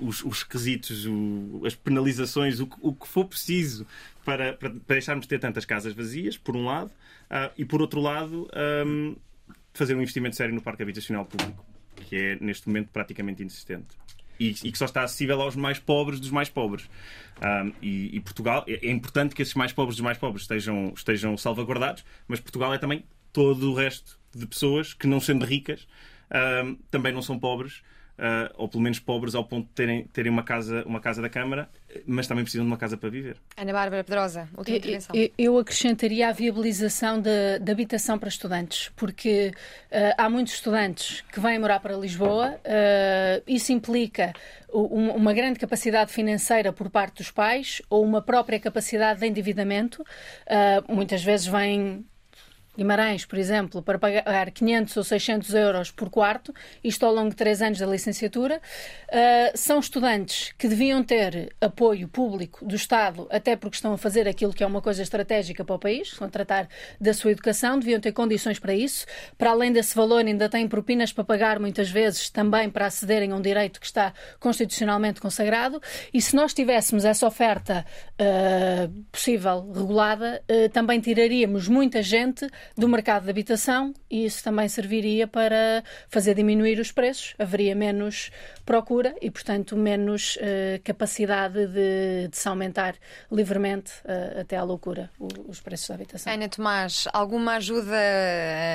[0.06, 3.86] os, os requisitos, o, as penalizações, o, o, que for preciso
[4.24, 7.80] para, para, para, deixarmos de ter tantas casas vazias, por um lado, uh, e por
[7.80, 8.48] outro lado,
[8.86, 9.16] um,
[9.72, 11.64] fazer um investimento sério no parque habitacional público,
[11.96, 13.96] que é neste momento praticamente inexistente.
[14.38, 16.88] E, e que só está acessível aos mais pobres dos mais pobres.
[17.40, 20.92] Um, e, e, Portugal, é, é importante que esses mais pobres dos mais pobres estejam,
[20.96, 25.86] estejam salvaguardados, mas Portugal é também todo o resto de pessoas que, não sendo ricas,
[26.64, 27.82] um, também não são pobres
[28.18, 31.28] uh, ou pelo menos pobres ao ponto de terem, terem uma, casa, uma casa da
[31.28, 31.68] Câmara,
[32.06, 33.36] mas também precisam de uma casa para viver.
[33.56, 35.14] Ana Bárbara Pedrosa, última intervenção.
[35.14, 39.52] Eu, eu acrescentaria a viabilização de, habitação para estudantes, porque
[39.90, 44.32] uh, há muitos estudantes que vêm morar para Lisboa, uh, isso implica
[44.74, 50.02] uma grande capacidade financeira por parte dos pais ou uma própria capacidade de endividamento.
[50.02, 52.06] Uh, muitas vezes vêm
[52.76, 57.36] Guimarães, por exemplo, para pagar 500 ou 600 euros por quarto, isto ao longo de
[57.36, 58.56] três anos da licenciatura,
[59.08, 64.26] uh, são estudantes que deviam ter apoio público do Estado, até porque estão a fazer
[64.26, 66.66] aquilo que é uma coisa estratégica para o país, estão a tratar
[66.98, 69.04] da sua educação, deviam ter condições para isso.
[69.36, 73.36] Para além desse valor, ainda têm propinas para pagar, muitas vezes, também para acederem a
[73.36, 75.78] um direito que está constitucionalmente consagrado.
[76.12, 82.88] E se nós tivéssemos essa oferta uh, possível, regulada, uh, também tiraríamos muita gente do
[82.88, 88.30] mercado de habitação e isso também serviria para fazer diminuir os preços, haveria menos
[88.64, 92.94] procura e, portanto, menos uh, capacidade de, de, se aumentar
[93.30, 95.10] livremente uh, até à loucura
[95.48, 96.32] os preços da habitação.
[96.32, 97.96] Ana Tomás, alguma ajuda,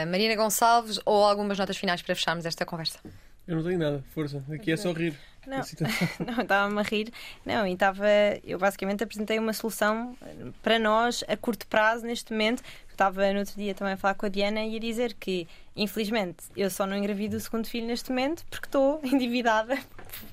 [0.09, 2.99] Marina Gonçalves, ou algumas notas finais para fecharmos esta conversa?
[3.47, 4.43] Eu não tenho nada, força.
[4.51, 5.17] Aqui é só rir.
[5.47, 5.63] Não, A
[6.35, 7.13] não estava-me a rir.
[7.45, 8.05] Não, e estava.
[8.43, 12.61] Eu basicamente apresentei uma solução eh, para nós a curto prazo neste momento.
[12.97, 16.37] Estava no outro dia também a falar com a Diana e a dizer que, infelizmente,
[16.55, 19.77] eu só não engravido o segundo filho neste momento porque estou endividada.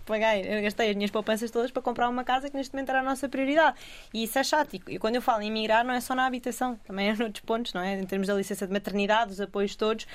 [0.06, 3.00] Paguei, eu gastei as minhas poupanças todas para comprar uma casa que neste momento era
[3.00, 3.76] a nossa prioridade.
[4.14, 4.76] E isso é chato.
[4.88, 7.74] E quando eu falo em migrar, não é só na habitação, também é noutros pontos,
[7.74, 8.00] não é?
[8.00, 10.06] Em termos da licença de maternidade, os apoios todos,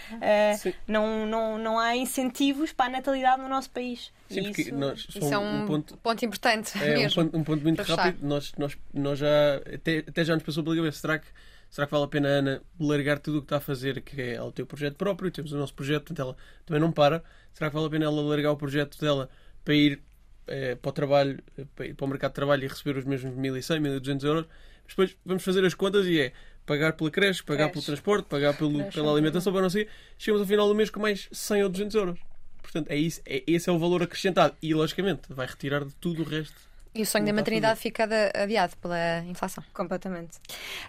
[0.58, 0.74] Sim.
[0.88, 4.12] não, não, não há incentivos para a natalidade no nosso país.
[4.28, 5.97] Sim, porque isso- nós Isso é um, ponto.
[5.97, 6.26] ponto...
[6.26, 8.26] importante É um ponto, um ponto muito rápido.
[8.26, 9.28] Nós, nós, nós já
[9.74, 11.00] até, até já nos passou pela cabeça.
[11.00, 11.28] Será que,
[11.70, 14.22] será que vale a pena a Ana largar tudo o que está a fazer, que
[14.22, 17.24] é o projeto próprio, temos o nosso projeto, portanto ela também não para.
[17.53, 19.30] Será que vale a pena ela largar o projeto dela
[19.63, 20.01] para ir
[20.47, 23.05] eh, para o trabalho, eh, para ir para o mercado de trabalho e receber os
[23.05, 24.45] mesmos 1.100, 1.200 euros?
[24.84, 26.34] Mas depois vamos fazer as contas e é
[26.65, 27.74] pagar pela creche, pagar Creche.
[27.74, 29.88] pelo transporte, pagar pelo, Creche, pela alimentação, para não sei.
[30.17, 32.20] Chegamos ao final do mês com mais 100 ou 200 euros.
[32.61, 34.55] Portanto, é isso, é, esse é o valor acrescentado.
[34.61, 36.68] E, logicamente, vai retirar de tudo o resto.
[36.93, 39.63] E o sonho da maternidade fica adi- adiado pela inflação.
[39.73, 40.39] Completamente.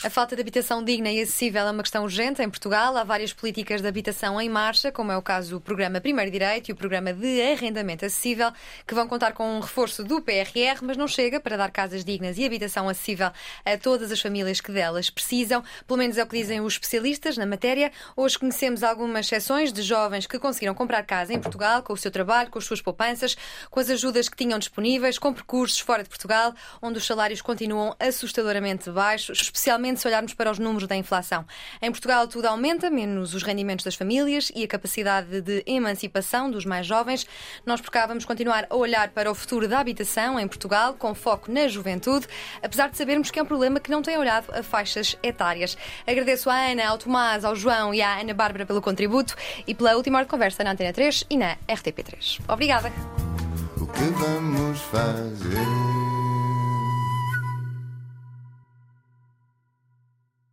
[0.03, 2.97] A falta de habitação digna e acessível é uma questão urgente em Portugal.
[2.97, 6.71] Há várias políticas de habitação em marcha, como é o caso do Programa Primeiro Direito
[6.71, 8.51] e o Programa de Arrendamento Acessível,
[8.87, 12.39] que vão contar com um reforço do PRR, mas não chega para dar casas dignas
[12.39, 13.31] e habitação acessível
[13.65, 15.63] a todas as famílias que delas precisam.
[15.87, 17.93] Pelo menos é o que dizem os especialistas na matéria.
[18.17, 22.11] Hoje conhecemos algumas exceções de jovens que conseguiram comprar casa em Portugal com o seu
[22.11, 23.37] trabalho, com as suas poupanças,
[23.71, 27.97] com as ajudas que tinham disponíveis, com percursos fora de Portugal, onde os salários continuam
[27.99, 31.45] assustadoramente baixos, especialmente se olharmos para os números da inflação.
[31.83, 36.65] Em Portugal tudo aumenta, menos os rendimentos das famílias e a capacidade de emancipação dos
[36.65, 37.27] mais jovens.
[37.67, 41.13] Nós por cá vamos continuar a olhar para o futuro da habitação em Portugal, com
[41.13, 42.29] foco na juventude,
[42.63, 45.77] apesar de sabermos que é um problema que não tem olhado a faixas etárias.
[46.07, 49.35] Agradeço à Ana, ao Tomás, ao João e à Ana Bárbara pelo contributo
[49.67, 52.43] e pela última hora de conversa na Antena 3 e na RTP3.
[52.47, 53.40] Obrigada!
[53.81, 56.30] o que vamos fazer?